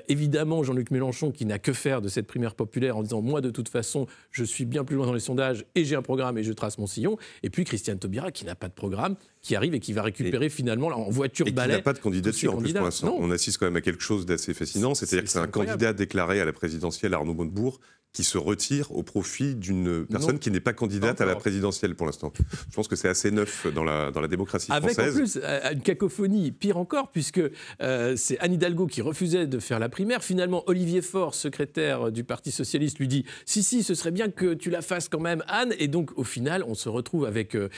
évidemment, 0.08 0.64
Jean-Luc 0.64 0.92
Mélenchon 0.92 1.32
qui 1.32 1.46
n'a 1.46 1.60
que 1.60 1.74
faire 1.74 2.02
de 2.02 2.08
cette 2.08 2.28
primaire 2.28 2.56
populaire 2.56 2.98
en 2.98 3.04
disant 3.04 3.22
moi 3.22 3.42
de 3.42 3.50
toute 3.50 3.70
façon 3.70 4.08
je 4.32 4.44
suis 4.44 4.66
bien 4.66 4.84
plus 4.84 4.96
loin 4.96 5.08
dans 5.08 5.14
les 5.14 5.20
sondages 5.20 5.66
et 5.76 5.84
j'ai 5.84 5.96
un 5.96 6.02
programme 6.02 6.38
et 6.38 6.44
je 6.44 6.54
trace 6.54 6.78
mon 6.78 6.88
sillon. 6.88 7.18
Et 7.44 7.50
puis 7.50 7.64
Christiane 7.66 8.00
Taubira 8.00 8.32
qui 8.32 8.46
n'a 8.46 8.56
pas 8.56 8.68
de 8.68 8.74
programme 8.78 9.16
qui 9.42 9.56
arrive 9.56 9.74
et 9.74 9.80
qui 9.82 9.92
va 9.92 10.04
récupérer 10.04 10.50
finalement 10.50 10.88
en 10.88 11.10
voiture 11.10 11.46
balai. 11.52 11.74
Il 11.74 11.78
n'a 11.78 11.82
pas 11.82 11.94
de 11.94 12.00
candidature 12.00 12.56
en 12.56 12.58
plus 12.58 12.74
pour 12.74 12.84
l'instant. 12.84 13.16
On 13.20 13.30
assiste 13.32 13.58
quand 13.58 13.66
même 13.66 13.76
à 13.76 13.82
quelque 13.82 14.02
chose 14.02 14.26
d'assez 14.26 14.54
fascinant, 14.54 14.96
c'est-à-dire 14.96 15.24
que 15.24 15.30
c'est 15.30 15.40
un 15.40 15.48
candidat 15.48 15.92
déclaré 15.92 16.40
à 16.40 16.46
la 16.46 16.54
présidentielle, 16.54 17.14
Arnaud 17.14 17.34
Montebourg, 17.34 17.80
qui 18.18 18.24
se 18.24 18.40
retire 18.40 18.92
au 18.94 19.04
profit 19.04 19.54
d'une 19.54 20.04
personne 20.08 20.40
qui 20.40 20.50
n'est 20.50 20.60
pas 20.60 20.74
candidate 20.74 21.22
à 21.22 21.26
la 21.28 21.36
présidentielle 21.36 21.94
pour 21.94 22.08
l'instant. 22.08 22.34
Je 22.68 22.76
pense 22.76 22.88
que 22.88 22.96
c'est 22.96 23.08
assez 23.08 23.30
neuf 23.30 23.68
dans 23.72 23.84
la, 23.84 24.10
dans 24.10 24.22
la 24.22 24.28
démocratie 24.28 24.72
française. 24.72 24.98
Avec 24.98 25.14
en 25.14 25.16
plus 25.16 25.40
une 25.72 25.82
cacophonie, 25.82 26.52
pire 26.52 26.78
encore, 26.78 27.12
puisque 27.12 27.40
euh, 27.84 28.16
c'est 28.18 28.40
Anne 28.40 28.54
Hidalgo 28.54 28.88
qui 28.88 29.04
refusait 29.04 29.46
de 29.46 29.60
faire 29.60 29.78
la 29.78 29.88
primaire. 29.88 30.24
Finalement, 30.24 30.64
Olivier 30.66 31.04
Faure, 31.04 31.36
secrétaire 31.36 32.12
du 32.12 32.24
Parti 32.24 32.50
Socialiste, 32.50 32.98
lui 32.98 33.08
dit 33.08 33.24
Si, 33.46 33.62
si, 33.62 33.84
ce 33.84 33.94
serait 33.94 34.10
bien 34.10 34.32
que 34.32 34.56
tu 34.56 34.72
la 34.72 34.82
fasses 34.82 35.10
quand 35.10 35.20
même, 35.20 35.44
Anne. 35.48 35.76
Et 35.78 35.88
donc, 35.88 36.10
au 36.18 36.24
final, 36.24 36.64
on 36.68 36.74
se 36.74 36.90
retrouve 36.90 37.24
avec 37.24 37.54
euh, 37.54 37.70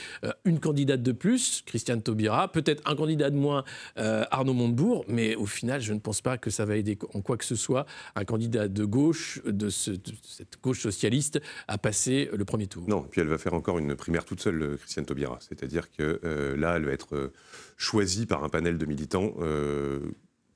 une 0.46 0.58
candidate 0.58 1.02
de 1.02 1.12
plus, 1.12 1.62
Christiane 1.66 2.00
Taubira, 2.00 2.50
peut-être 2.50 2.82
un 2.86 2.96
candidat 2.96 3.28
de 3.28 3.36
moins, 3.36 3.62
euh, 3.98 4.24
Arnaud 4.30 4.54
Montebourg. 4.54 5.04
Mais 5.06 5.34
au 5.34 5.44
final, 5.44 5.82
je 5.82 5.92
ne 5.92 5.98
pense 5.98 6.22
pas 6.22 6.38
que 6.38 6.48
ça 6.48 6.64
va 6.64 6.76
aider 6.76 6.98
en 7.12 7.20
quoi 7.20 7.36
que 7.36 7.44
ce 7.44 7.56
soit 7.56 7.84
un 8.14 8.24
candidat 8.24 8.68
de 8.68 8.86
gauche 8.86 9.42
de 9.44 9.68
ce 9.68 9.90
cette 10.30 10.60
gauche 10.62 10.80
socialiste 10.80 11.40
a 11.68 11.78
passé 11.78 12.30
le 12.32 12.44
premier 12.44 12.66
tour. 12.66 12.88
Non, 12.88 13.02
puis 13.02 13.20
elle 13.20 13.28
va 13.28 13.38
faire 13.38 13.54
encore 13.54 13.78
une 13.78 13.94
primaire 13.96 14.24
toute 14.24 14.40
seule, 14.40 14.62
euh, 14.62 14.76
Christiane 14.76 15.06
Taubira. 15.06 15.38
C'est-à-dire 15.40 15.90
que 15.90 16.20
euh, 16.24 16.56
là, 16.56 16.76
elle 16.76 16.84
va 16.84 16.92
être 16.92 17.16
euh, 17.16 17.32
choisie 17.76 18.26
par 18.26 18.44
un 18.44 18.48
panel 18.48 18.78
de 18.78 18.86
militants. 18.86 19.34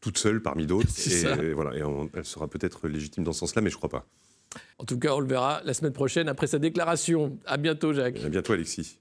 toute 0.01 0.19
seule 0.19 0.43
parmi 0.43 0.67
d'autres. 0.67 0.89
Et, 1.43 1.53
voilà, 1.53 1.77
et 1.77 1.83
elle 2.15 2.25
sera 2.25 2.49
peut-être 2.49 2.89
légitime 2.89 3.25
dans 3.25 3.33
ce 3.33 3.41
sens-là, 3.41 3.63
mais 3.63 3.71
je 3.71 3.77
ne 3.77 3.79
crois 3.79 3.89
pas. 3.89 4.07
En 4.79 4.85
tout 4.85 4.99
cas, 4.99 5.15
on 5.15 5.21
le 5.21 5.27
verra 5.27 5.63
la 5.65 5.75
semaine 5.75 5.93
prochaine 5.93 6.29
après 6.29 6.47
sa 6.47 6.59
déclaration. 6.59 7.39
À 7.47 7.57
bientôt, 7.57 7.93
Jacques. 7.93 8.23
À 8.25 8.29
bientôt, 8.29 8.53
Alexis. 8.53 8.99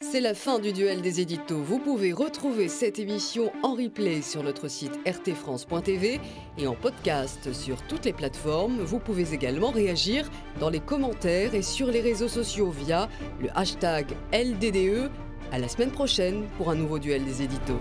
C'est 0.00 0.20
la 0.20 0.32
fin 0.32 0.60
du 0.60 0.72
duel 0.72 1.02
des 1.02 1.20
éditos. 1.20 1.60
Vous 1.60 1.80
pouvez 1.80 2.12
retrouver 2.12 2.68
cette 2.68 3.00
émission 3.00 3.50
en 3.64 3.74
replay 3.74 4.22
sur 4.22 4.44
notre 4.44 4.68
site 4.68 4.96
rtfrance.tv 5.04 6.20
et 6.56 6.66
en 6.68 6.74
podcast 6.76 7.52
sur 7.52 7.82
toutes 7.82 8.04
les 8.04 8.12
plateformes. 8.12 8.78
Vous 8.80 9.00
pouvez 9.00 9.34
également 9.34 9.72
réagir 9.72 10.30
dans 10.60 10.70
les 10.70 10.78
commentaires 10.78 11.56
et 11.56 11.62
sur 11.62 11.88
les 11.88 12.00
réseaux 12.00 12.28
sociaux 12.28 12.70
via 12.70 13.08
le 13.40 13.48
hashtag 13.58 14.06
LDDE. 14.32 15.10
À 15.50 15.58
la 15.58 15.66
semaine 15.66 15.90
prochaine 15.90 16.44
pour 16.58 16.70
un 16.70 16.76
nouveau 16.76 17.00
duel 17.00 17.24
des 17.24 17.42
éditos. 17.42 17.80